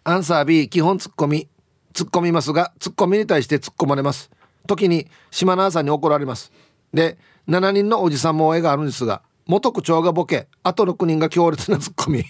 [0.04, 1.48] アンサー B 基本ツッコミ。
[1.94, 4.30] 突っ込みますがツッコミに対して突っ込まれます。
[4.66, 6.52] 時に島の朝に怒られます。
[6.92, 7.16] で
[7.48, 12.24] 7人のおじさんも絵があるんですが元区長がボケあと6人が強烈なツッコミ。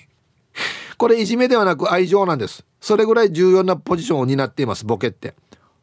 [0.97, 2.64] これいじめではなく愛情なんです。
[2.81, 5.35] それぐらい重要なポジションを担っていますボケって。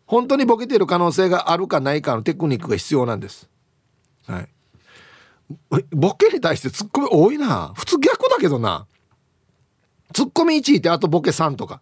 [0.05, 3.49] 本当にボケている可能性があるかないかのテクニックが必要なんです。
[4.25, 4.54] はい。
[5.91, 7.73] ボケに対してツッコミ多いな。
[7.75, 8.87] 普通逆だけどな。
[10.13, 11.81] ツッコミ1位ってあとボケ3とか。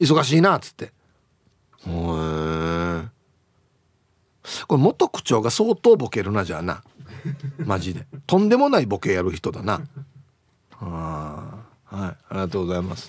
[0.00, 0.86] 忙しいなっつって。
[0.86, 0.90] へ
[1.86, 3.02] え。
[4.66, 6.82] これ元区長が相当ボケるなじゃあな。
[7.58, 8.06] マジで。
[8.26, 9.82] とんでもないボケやる人だな。
[10.80, 12.08] あはい。
[12.08, 13.08] ありがとうございます。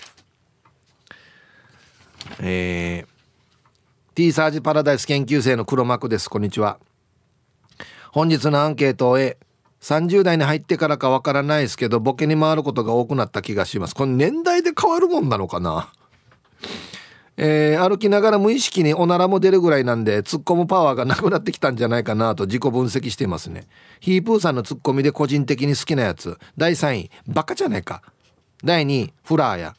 [2.40, 6.28] えー、T サージパラダイス研究生の黒幕です。
[6.28, 6.78] こんにちは。
[8.12, 9.38] 本日のアンケートを A
[9.80, 13.94] 30代に入ってからかわからないですけどボケに回ることが多くなった気がします。
[13.94, 15.92] これ年代で変わるもんなのかな？
[17.40, 23.68] えー、歩きながら無意識におならも出るぐらいなんで突っ込むパワーがなくなってきたんじゃないかなと自己分析していますね。
[24.00, 26.36] ヒープーさんのツッコミで個人的に好きなやつ。
[26.56, 28.02] 第3位バカじゃねえか。
[28.64, 29.76] 第2位フラーや。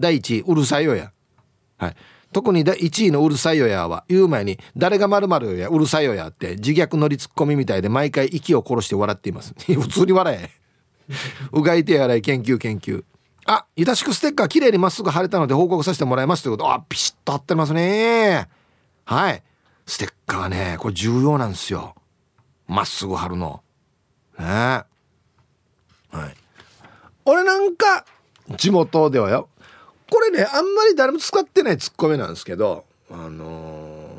[0.00, 1.12] 第1位うるさいよや。
[1.76, 1.96] はい。
[2.32, 10.50] 特に第1位のうるさいよやは言う前に誰がまるよやうるさいよやって自虐乗りツッコミみたいで毎回息を殺して笑っています 普通に笑え
[11.52, 13.04] うがい手洗い研究研究
[13.44, 16.72] あ、いたしくステッカー綺麗にまっすぐ貼れたので報告させてもらいますということ。
[16.72, 18.48] あ、ピシッと貼ってますね。
[19.04, 19.42] はい。
[19.86, 21.94] ステッカーね、これ重要なんですよ。
[22.68, 23.62] まっすぐ貼るの。
[24.38, 24.84] ねは
[26.14, 26.34] い。
[27.24, 28.04] 俺なんか、
[28.56, 29.48] 地元ではよ。
[30.12, 34.10] これね、あんまり誰も使ってないツッコミなんですけど、あの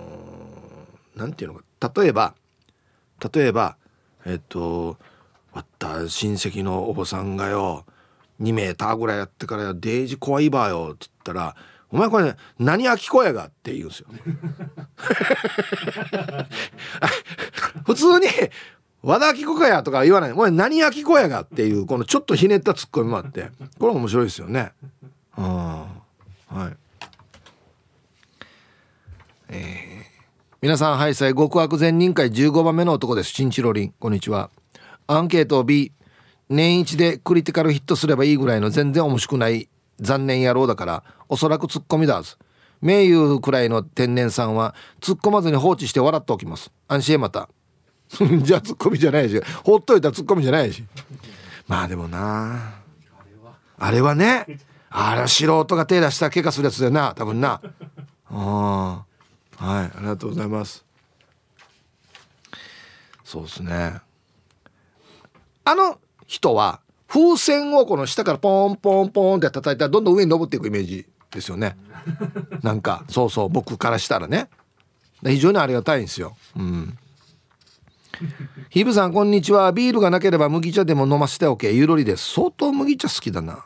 [1.16, 1.64] ー、ていうのか、
[2.02, 2.34] 例えば、
[3.34, 3.78] 例えば、
[4.26, 4.98] えっと、
[5.54, 7.86] わった親戚のおばさんがよ、
[8.41, 11.56] 2メーターぐらいやってからよ「デージ怖いばよ」っつったら
[11.91, 14.08] 「お前これ、ね、何秋子やが」って言うんですよ。
[17.86, 18.26] 普通に
[19.04, 24.72] 「和田秋子かや」とか言わない「お前何秋子やが」っていうこのちょっとひねったツッコミもあってこれ面白いですよね。
[25.38, 26.77] うんはい。
[29.49, 30.03] えー、
[30.61, 33.34] 皆さんハイサイ極悪善人会15番目の男です。
[33.34, 33.93] チンチロリン。
[33.99, 34.49] こんにちは。
[35.07, 35.91] アンケート B
[36.49, 39.69] 年一でクリティカルヒットすればいいぐらいの全然面白くない
[39.99, 42.38] 残念野郎だからおそらくツッコミだず
[42.81, 46.71] 名優くらいの天然さんは突っ込まずに放置して笑っておきます。
[46.88, 47.49] 安心へまた。
[48.43, 50.84] じゃあツッコミじゃないしほっといたらツッコミじゃないし。
[51.67, 52.73] まあでもな
[53.79, 54.45] あれはね
[54.96, 57.60] あれは素人が手出したら怪我するやつだよな多分な。
[58.30, 59.06] あ
[59.58, 60.86] はいありがとうございます。
[63.24, 64.02] そうですね。
[65.66, 71.76] あの人は風船をこの下からポンポンポンって叩いたらどんどん上に登っていくイメージですよね。
[72.62, 74.48] なんかそうそう僕からしたらね。
[75.24, 76.38] 非常にありがたいんですよ。
[76.56, 76.98] うん。
[78.70, 79.72] ヒブさんこんにちは。
[79.72, 81.74] ビールがなければ麦茶でも飲ませておけ。
[81.74, 82.34] ゆるりです。
[82.34, 83.66] 相当麦茶好きだな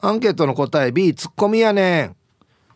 [0.00, 2.16] アンケートの答え B ツッコミやねん。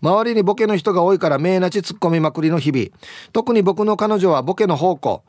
[0.01, 2.87] 周りにボケの人が多いから名なちツッコミまくりの日々。
[3.33, 5.23] 特に僕の彼女はボケの方向。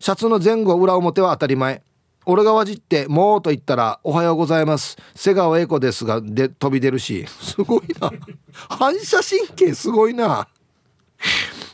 [0.00, 1.82] シャツの前後裏表は当たり前。
[2.26, 4.96] 俺がわじって「もう」と言ったら「おはようございます。
[5.14, 7.26] 瀬川栄子ですが」で飛び出るし。
[7.28, 8.10] すごいな。
[8.52, 10.48] 反射神経すごいな。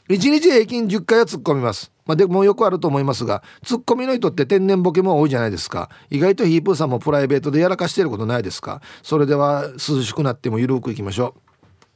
[0.09, 1.93] 1日平均10回は突っ込みます。
[2.11, 5.90] まあ、でもよくあると思いますがツッコミの人って天然ボケも多いじゃないですか。
[6.11, 8.82] 意外とヒープーさんもプライベートでやらかしてることないですか。
[9.04, 11.36] それでは涼しくなってもゆるくいきましょ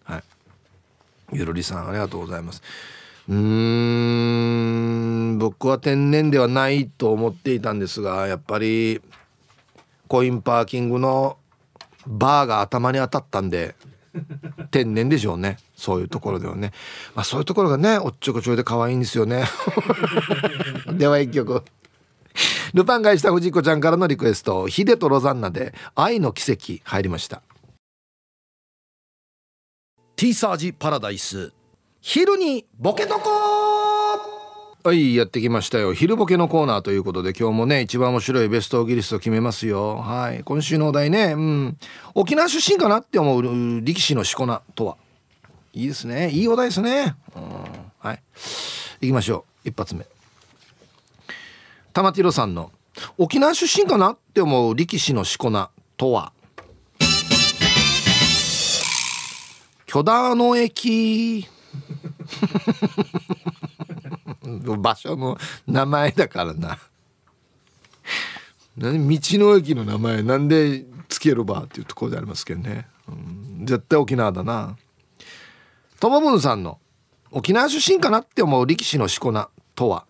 [0.08, 0.12] う。
[0.12, 0.22] はい。
[1.32, 2.62] ゆるりさんありがとうございます。
[3.28, 3.34] うー
[5.34, 9.02] ん僕は天然ではないと思っていたんですがやっぱり
[10.06, 11.38] コインパーキングの
[12.06, 13.74] バーが頭に当たったんで
[14.70, 15.56] 天然でしょうね。
[15.76, 16.72] そういうところではね。
[17.14, 19.44] まあそういうところがねおっちょこちょいで可愛いんですよね。
[20.92, 21.62] では一曲。
[22.72, 27.42] ルパンがした藤子ちゃんからのリクエスト「ヒデとロザンナ」で「愛の奇跡」入りました。
[30.16, 31.52] ティーサージパラダイス。
[32.00, 33.30] 昼にボケとこ
[34.84, 35.94] はいやってきましたよ。
[35.94, 39.96] 昼ボケのコーナーということで今日もね一番面白いベストオギリスト決めますよ。
[39.96, 41.32] はい今週のお題ね。
[41.32, 41.78] うん。
[42.14, 44.96] 沖縄出身かなって思う力士のしこ名とは。
[45.74, 46.30] いいですね。
[46.30, 47.16] いいお題ですね。
[47.34, 47.42] うん。
[47.98, 48.22] はい。
[49.00, 49.68] 行きましょう。
[49.68, 50.06] 一発目。
[51.92, 52.70] 玉城さんの
[53.18, 56.32] 沖縄出身かなって思う力士のしこ名とは？
[59.86, 61.48] 巨大の駅。
[64.78, 66.78] 場所の名前だからな。
[68.76, 70.22] 道の駅の名前。
[70.22, 74.76] なんでつけるばっていうところでありますけどね、うん、絶対沖縄だな。
[76.00, 76.78] ともぶんさんの
[77.30, 80.06] 沖縄出身かなって思う力士のしこ名とは？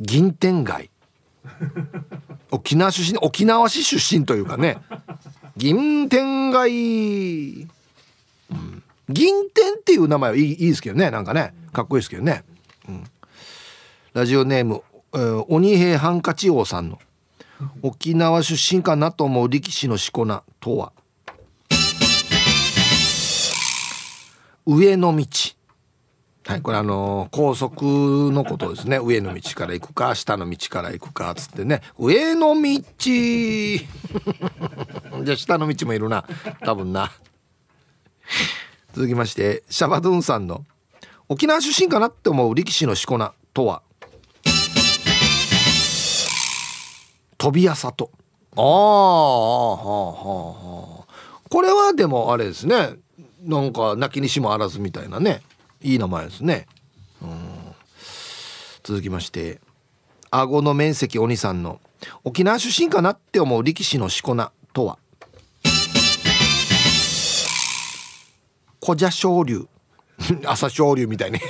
[0.00, 0.90] 銀天街。
[2.50, 4.78] 沖縄出身沖縄市出身というかね。
[5.56, 7.66] 銀天街、
[8.50, 11.10] うん、銀天っていう名前はいいいいですけどね。
[11.10, 11.54] なんかね。
[11.72, 12.44] かっこいいですけどね、
[12.88, 13.04] うん、
[14.14, 14.82] ラジオネーム、
[15.12, 16.98] えー、鬼平ハンカチ王さんの
[17.82, 20.92] 沖縄出身かなと思う力士のしこ名とは？
[24.66, 25.26] 上の道。
[26.44, 26.62] はい。
[26.62, 27.84] これあの高速
[28.32, 28.98] のことですね。
[28.98, 31.82] 上の道から行くか下の道から行くかつってね。
[31.98, 32.80] 上の道。
[35.24, 36.24] じゃあ下の道もいるな。
[36.64, 37.12] 多分な。
[38.92, 40.64] 続きましてシャバドゥンさんの
[41.28, 43.82] 沖縄出身かなって思う力士のしこ名とは？
[47.38, 48.10] 飛び屋里
[48.56, 49.78] ああはあはあ
[50.48, 50.52] は
[51.02, 51.06] あ
[51.48, 52.96] これはでもあれですね
[53.46, 55.40] なんか泣きにしもあらずみたいなね。
[55.80, 56.66] いい名前ですね。
[57.22, 57.30] うん。
[58.82, 59.60] 続きまして。
[60.30, 61.80] 顎の面積鬼さんの
[62.24, 64.98] 沖縄出身かなって思う力士のしこ名とは？
[68.84, 69.68] 古者昇竜
[70.44, 71.38] 朝昇竜みたいに。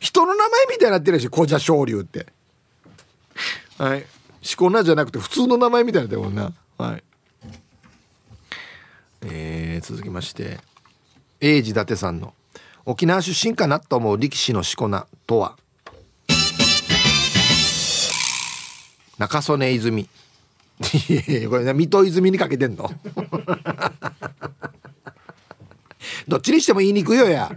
[0.00, 2.26] 人の名前みたいになってるし古者昇竜って。
[3.78, 4.06] はい。
[4.40, 6.52] しこ名じゃなくて普通の名前みたいなってもんな。
[6.78, 7.02] はい。
[9.24, 10.58] えー、続きまして
[11.40, 12.34] 英治伊達さんの
[12.84, 15.56] 沖縄出身かなと思う力士のしこ名とは？
[19.18, 20.08] 中曽根泉。
[21.48, 22.90] これね水戸泉にかけてんの。
[26.26, 27.48] どっちにしても言いにくいよや。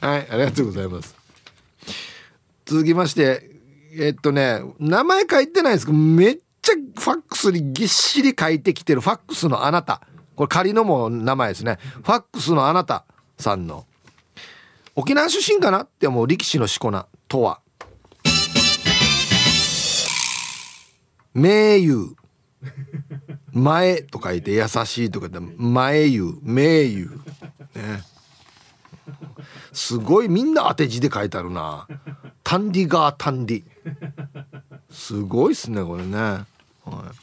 [0.00, 1.14] はいありがとうございます。
[2.66, 3.50] 続きまして
[3.94, 10.00] えっとね名前書いてないですけどめっちゃファックスにぎっしり書いてきてるファックスのあなた。
[10.34, 11.78] これ仮のも名前ですね。
[11.80, 13.04] ファックスのあなた
[13.38, 13.86] さんの
[14.96, 17.60] 沖縄出身かなって思う力士のしこ名とは。
[21.34, 22.16] 名優
[23.52, 27.10] 前と書いて優しいとかで前優名優
[27.74, 28.02] ね。
[29.72, 31.86] すごいみんな当て字で書いてあるな。
[32.42, 33.64] タンディガータンディ
[34.90, 36.44] すごいっすねこれね、
[36.86, 37.16] はい、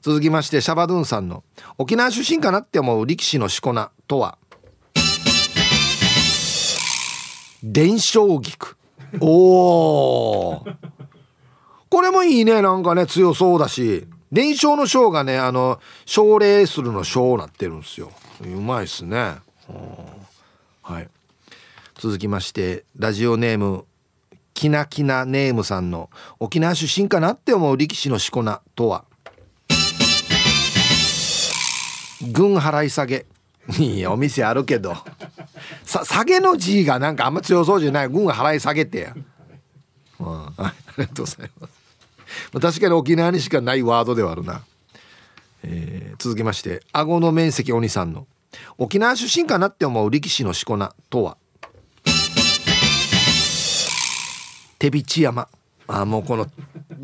[0.00, 1.44] 続きましてシャバドゥンさんの
[1.78, 4.38] 沖縄出身かなって思う力士のしこ名とは？
[7.62, 8.76] 伝承菊。
[9.20, 10.64] おお
[11.90, 14.06] これもいいねなんかね強そうだし。
[14.32, 18.12] 伝承の章がねあの奨励するの章なってるんですよ。
[18.40, 19.34] うまいっすね。
[20.82, 21.08] はい。
[21.96, 23.84] 続きましてラジオネーム
[24.60, 29.06] きなきなネームさんの沖縄出身かなって思う力士のしこ名とは？
[32.30, 33.24] 軍払い下げ。
[33.80, 34.94] いやお店あるけど。
[35.84, 38.08] さ下げの字がなんかあんま強そうじゃない。
[38.10, 39.14] 軍払い下げてや、
[40.18, 42.60] うん、ありがとうございます。
[42.60, 44.60] 確かに沖縄にしかないワードではあるな、
[45.62, 48.26] えー、続きまして顎の面積鬼さんの。
[48.76, 51.38] 沖縄出身かなって思う力士のしこ名とは？
[54.80, 55.46] 手びち山。
[55.86, 56.46] あもうこの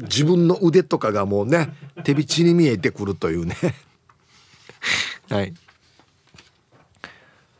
[0.02, 1.74] 自分の腕とかがもうね
[2.04, 3.54] 手びちに見えてくるというね。
[5.28, 5.52] はい。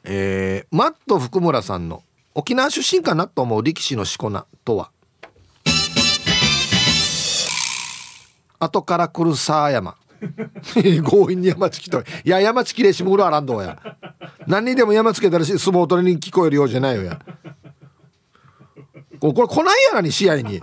[0.05, 2.03] えー、マット福村さんの
[2.35, 4.91] 沖縄出身かなと思う力士のしこ名とは？
[8.59, 9.97] 後から来るさあ山
[11.05, 13.79] 強引に山つきといや山つきれしもぐるあらんどうや。
[14.47, 17.21] 何にでも山つけたら相撲取りに聞こえるようじゃないよや。
[19.21, 20.61] これ来ないやなに試合に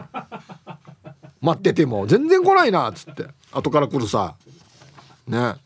[1.42, 3.28] 待ってても全然来ないなっつって。
[3.52, 4.36] 後から来るさ。
[5.28, 5.38] ね。
[5.38, 5.60] はい。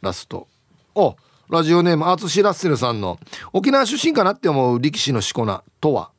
[0.00, 0.46] ラスト。
[0.94, 1.16] お
[1.50, 3.18] ラジオネームアーツシラッセルさんの
[3.52, 6.10] 沖縄出身かなって思う力士のしこ名とは？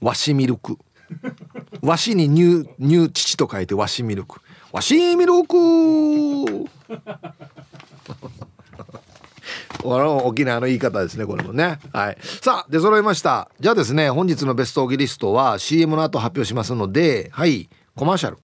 [0.00, 0.78] わしミルク
[1.80, 4.40] わしに乳乳乳と書いてわしミルク
[4.72, 5.56] わしミルク
[9.88, 11.78] 沖縄の言い方ですねこれもね。
[11.92, 12.18] はい。
[12.20, 13.50] さあ出揃いました。
[13.60, 17.68] じゃあですね本日のベストオギリストは CM の後発表しますのではい。
[17.96, 18.38] コマーシャル。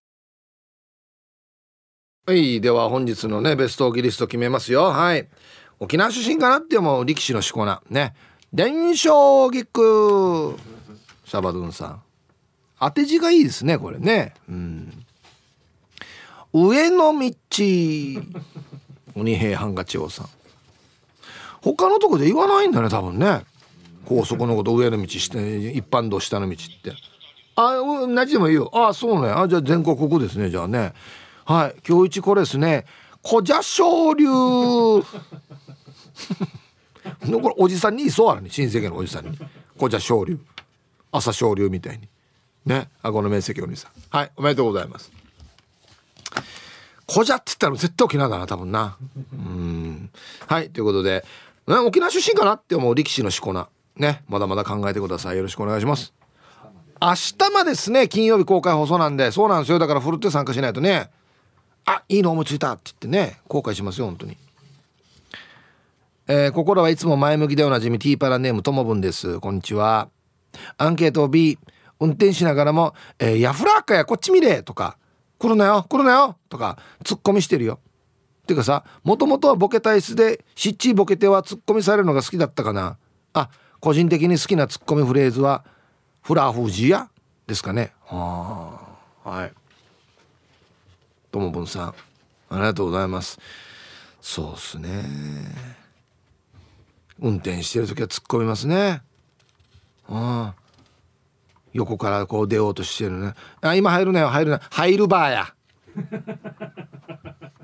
[2.27, 2.61] はい。
[2.61, 4.85] では本日のねベストオギリスト決めますよ。
[4.85, 5.29] はい。
[5.81, 7.83] 沖縄出身かなって思う力士のしこ名。
[7.91, 8.15] ね。
[8.53, 10.57] 伝承菊。
[11.25, 12.03] シャバドゥンさん。
[12.81, 14.35] 当て字がいいですねこれね。
[14.49, 15.05] うん。
[16.53, 17.31] 上の道。
[19.17, 20.29] 鬼平犯が千代さん。
[21.65, 23.43] 他のとこで言わないんだね多分ね。
[24.05, 26.93] 高速のこと上の道して一般道下の道って。
[27.57, 28.71] あ同じでもいいよ。
[28.75, 29.31] あそうね。
[29.31, 30.93] あじゃあ全国区ですねじゃあね。
[31.47, 31.77] はい。
[31.89, 32.85] 今日一これですね。
[33.27, 35.05] 古者昇竜 こ
[37.25, 39.39] れおじさんにいそうあるね親戚のおじさんに。
[39.79, 40.39] 古者昇竜
[41.13, 42.09] 朝昇竜みたいに。
[42.67, 42.91] ね。
[43.03, 43.93] 顎の面積お兄さん。
[44.11, 44.31] はい。
[44.37, 45.11] おめでとうございます。
[47.11, 48.97] 古者って言ったら絶対沖縄だな多分な。
[49.33, 50.11] うん。
[50.47, 50.71] はい。
[50.71, 51.25] ということで、
[51.67, 53.69] ね、沖縄出身かなって思う力士のしこ名。
[53.97, 55.37] ねまだまだ考えてください。
[55.37, 56.13] よろしくお願いします。
[57.01, 59.31] 明日までですね金曜日公開放送なんで。
[59.31, 59.79] そうなんですよ。
[59.79, 61.11] だからふるって参加しないとね。
[61.87, 63.39] あいいの思いついたって言ってね。
[63.49, 64.37] 後悔しますよ本当に。
[66.27, 67.99] えー、心はいつも前向きでおなじみ。
[67.99, 69.41] ティーパラネームともぶんです。
[69.41, 70.09] こんにちは。
[70.77, 71.59] アンケート B
[72.01, 74.99] 運転しながらも「えー、ヤフラーかやこっち見れ」とか
[75.39, 77.81] 「来るなよ来るなよ」とかツッコミしてるよ。
[78.47, 82.99] てかさもともとはボケ体質でしっちりボケてはツッコミされるのが好きだったかな。
[83.33, 83.49] あ
[83.81, 85.65] 個人的に好きなツッコミフレーズは
[86.23, 87.09] 「フラフジヤ」
[87.47, 87.93] ですかね。
[88.07, 88.81] は
[89.25, 89.53] はい。
[91.31, 91.95] ともぶんさん。
[92.51, 93.39] ありがとうございます。
[94.21, 95.05] そうっすね。
[97.21, 99.03] 運転してる時は突っ込みますね。
[100.09, 100.53] うん。
[101.73, 103.35] 横からこう出ようとしてるね。
[103.61, 104.61] あ今入るなよ入るな。
[104.71, 105.55] 入るバーや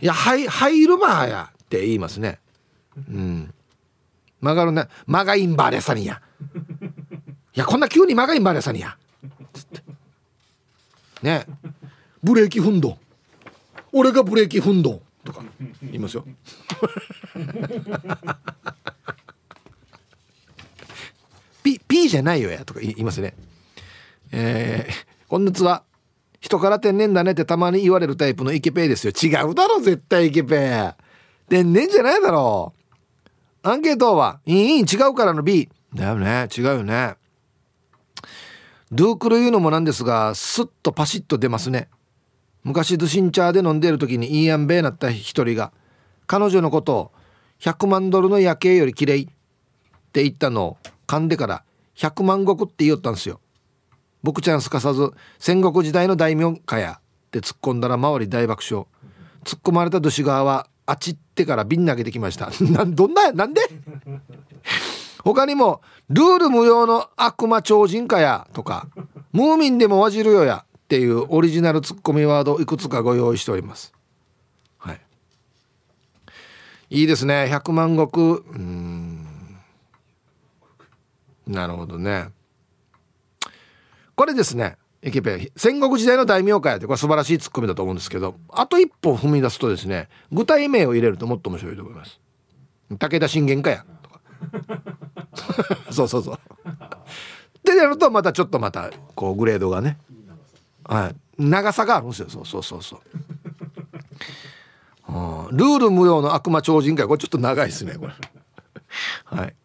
[0.00, 2.38] いや入入るバーやって言いますね。
[2.96, 3.52] うん。
[4.40, 4.88] 曲がるね。
[5.06, 6.22] 曲がインバーレサニや。
[7.54, 8.96] いやこんな急に曲がインバーレサニや。
[11.22, 11.44] ね。
[12.22, 12.98] ブレーキ踏んど
[13.92, 15.42] 俺がブレーキ踏んどとか
[15.82, 16.24] 言いますよ。
[21.62, 22.64] ピピーじゃないよや。
[22.64, 23.34] とか言いますね。
[24.32, 24.94] えー、
[25.28, 25.84] 今月は。
[26.40, 29.12] 人から天然だねってたまに言われるタイプのイケペイですよ。
[29.12, 31.02] 違うだろ絶対イケペイ。
[31.48, 32.74] 天然じゃないだろ。
[33.62, 36.48] うアンケートはいい違うからの B だよね。
[36.56, 37.16] 違うよね。
[38.90, 41.88] ドゥークル言うのもなんですがスッとパシッと出ますね。
[42.64, 45.72] 昔ドゥシンチャーで飲んでる時にいいやんべえなった一人が
[46.26, 47.12] 彼女のことを
[47.60, 49.26] 100万ドルの夜景より綺麗っ
[50.12, 50.76] て言ったのを
[51.06, 51.64] 噛んでから
[51.96, 53.40] 100万石って言いよったんですよ。
[54.22, 58.86] 僕ちゃんすかさず戦国時代の大名かやって突っ込んだら周り大爆笑。
[59.44, 62.50] 突っ込まれたドシ側はあっちってから瓶投げてきました。
[62.64, 63.62] などんなやなんで？
[65.24, 68.88] 他にもルール無用の悪魔超人かやとか
[69.32, 73.92] ムーミンでもわじるよやっていうオリジナルツッコミワードいくつかご用意しております。
[74.78, 75.00] はい。
[76.90, 77.48] いいですね。
[77.50, 78.20] 100万石。
[78.20, 79.26] うん。
[81.46, 82.30] なるほどね。
[84.20, 92.20] これですねエケペ戦国時代の大名家やってこれ素晴らしいツッコミだと思うんですけどあと一歩踏み出すとですね具体名を入れるともっと面白いと思います。
[92.98, 94.20] 武田信玄かやとか。
[95.90, 96.38] そうそうそう。
[97.64, 99.96] でやるとまたちょっとまたこうグレードがね
[100.84, 101.42] はい。
[101.42, 102.28] 長さがあるんですよ。
[102.28, 103.00] そうそうそうそう。
[105.50, 107.06] ルール無用の悪魔超人会。
[107.06, 108.12] これちょっと長いですねこれ。
[109.24, 109.56] はい。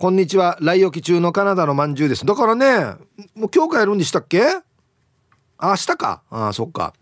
[0.00, 0.56] こんにちは。
[0.62, 2.24] 来沖中のカナダのまんじゅうです。
[2.24, 2.96] だからね
[3.34, 4.40] もう今日帰るんでしたっけ？
[4.46, 4.62] あ
[5.58, 6.22] 明日か。
[6.30, 6.94] ああそっか。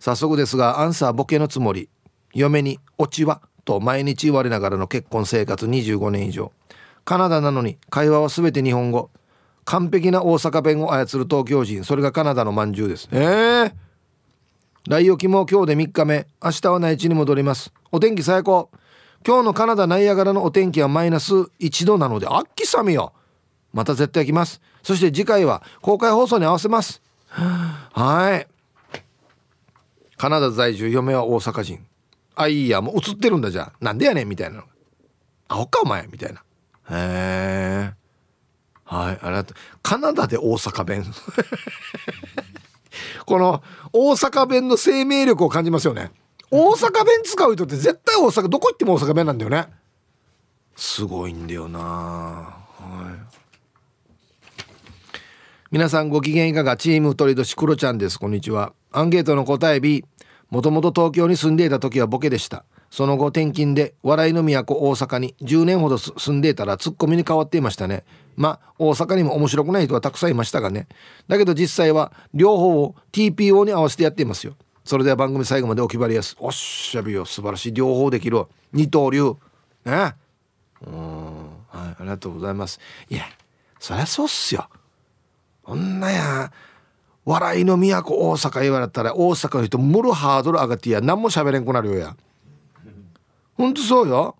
[0.00, 1.88] 早速ですがアンサーボケのつもり。
[2.34, 6.50] 嫁に「オチは?」と毎日言われながらの結婚生活25年以上。
[7.04, 9.10] カナダなのに会話は全て日本語。
[9.64, 11.84] 完璧な大阪弁を操る東京人。
[11.84, 13.08] それがカナダのまんじゅうです。
[13.12, 13.72] ええー、
[14.88, 16.26] 来沖も今日で3日目。
[16.42, 17.72] 明日は内地に戻ります。
[17.92, 18.68] お天気最高。
[19.24, 23.12] 今日のカナダナイアガラのお天気はマイナス1度なのであっきさみよ。
[23.72, 24.60] また絶対来ます。
[24.82, 27.00] そして次回は公開放送に合わせます。
[27.28, 28.48] はい。
[30.16, 31.86] カナダ在住嫁は大阪人。
[32.34, 33.72] あいいやもう映ってるんだじゃあ。
[33.80, 34.64] なんでやねんみたいな
[35.48, 36.42] あほかお前みたいな。
[36.90, 37.92] へえ
[38.84, 39.56] はいありがとう。
[39.82, 41.04] カナダで大阪弁。
[43.24, 43.62] この
[43.92, 46.10] 大阪弁の生命力を感じますよね。
[46.54, 49.68] 大阪弁使う人って絶対大阪どこ行っても大阪弁なんだよね。
[50.76, 51.80] すごいんだよな。
[51.80, 52.56] は
[53.10, 53.38] い。
[55.70, 56.76] 皆さんご機嫌いかが？
[56.76, 58.18] チーム鳥年クロちゃんです。
[58.18, 58.74] こんにちは。
[58.90, 60.04] アンケートの答え B
[60.50, 62.66] もともと東京に住んでいた時はボケでした。
[62.90, 68.04] その後転勤で笑いの都大阪に10年ほど住んでいたらツッコミに変わっていましたね。
[68.36, 70.86] まあ大阪にも面白くない人はたくさんいましたがね。
[71.28, 74.54] だけど実際は両方を TPO に合わせてやっていますよ。
[74.84, 79.36] それでは番組最後までお決まりやすおっしゃびよ素晴らしい両方できる二刀流。
[79.84, 80.14] ね。
[80.86, 81.48] うん。
[81.68, 82.80] はいありがとうございます。
[83.08, 83.24] いや
[83.78, 84.68] そりゃそうっすよ。
[85.62, 86.52] こんなや
[87.24, 92.16] 笑いの都大阪言われたら大阪の人ムルハードル上がってや何も喋れんくなるよや。
[93.56, 94.36] ほんとそうよ。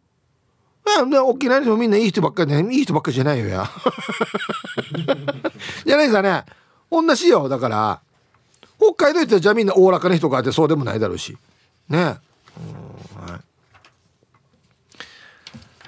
[1.08, 3.70] で沖縄にもみんないい人ばっかり、ね、いい人ばっかりじゃないよや。
[5.86, 6.44] じゃないですね。
[6.90, 8.00] 同じよだから。
[8.82, 11.38] 北海道行ったらじゃあみんなおおらかな人があってそうでもないだろうし。
[11.88, 11.98] ね。
[11.98, 12.18] はい。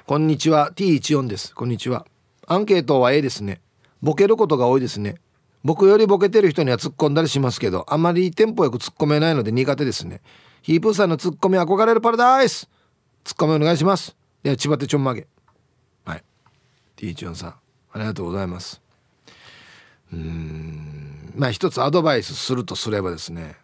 [0.06, 0.70] こんにちは。
[0.72, 1.54] T14 です。
[1.54, 2.06] こんにちは。
[2.46, 3.60] アンケートは A ですね。
[4.00, 5.16] ボケることが多いですね。
[5.64, 10.20] 僕よりボケてる人には突っ込んだりしますけどあまりテンポよく突っ込めないので苦手ですね。
[10.62, 12.68] ヒープーさんの突っ込み憧れるパラダイス。
[13.24, 14.14] 突っ込みお願いします。
[14.42, 15.26] では千葉手ちょんまげ。
[16.04, 16.22] はい。
[16.96, 17.54] T14 さん
[17.92, 18.80] ありがとうございます。
[20.12, 21.13] うん。
[21.34, 23.56] まあ一つアドバイスするとすればですね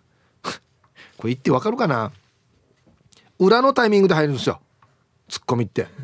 [1.16, 2.12] これ言ってわかるかな？
[3.38, 4.60] 裏のタイミングで入るんですよ。
[5.28, 5.86] ツッコミって。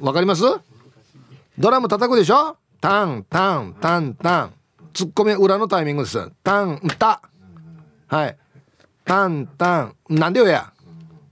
[0.00, 0.42] わかります？
[1.58, 2.56] ドラム叩くでしょ？
[2.80, 4.52] タンタンタンタン。
[4.92, 6.30] ツッコミ裏のタイミングです。
[6.42, 7.22] タンタ。
[8.08, 8.36] はい。
[9.04, 9.94] タンタン。
[10.10, 10.72] なんでよや？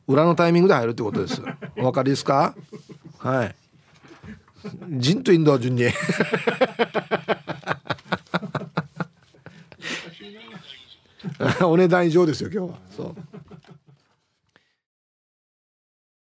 [0.06, 1.42] 裏のタイミングで入るってことです。
[1.78, 2.54] お分かりですか？
[3.18, 3.56] はい。
[4.98, 5.84] ジンとインド順に
[11.62, 13.14] お値段以上ですよ今日はそう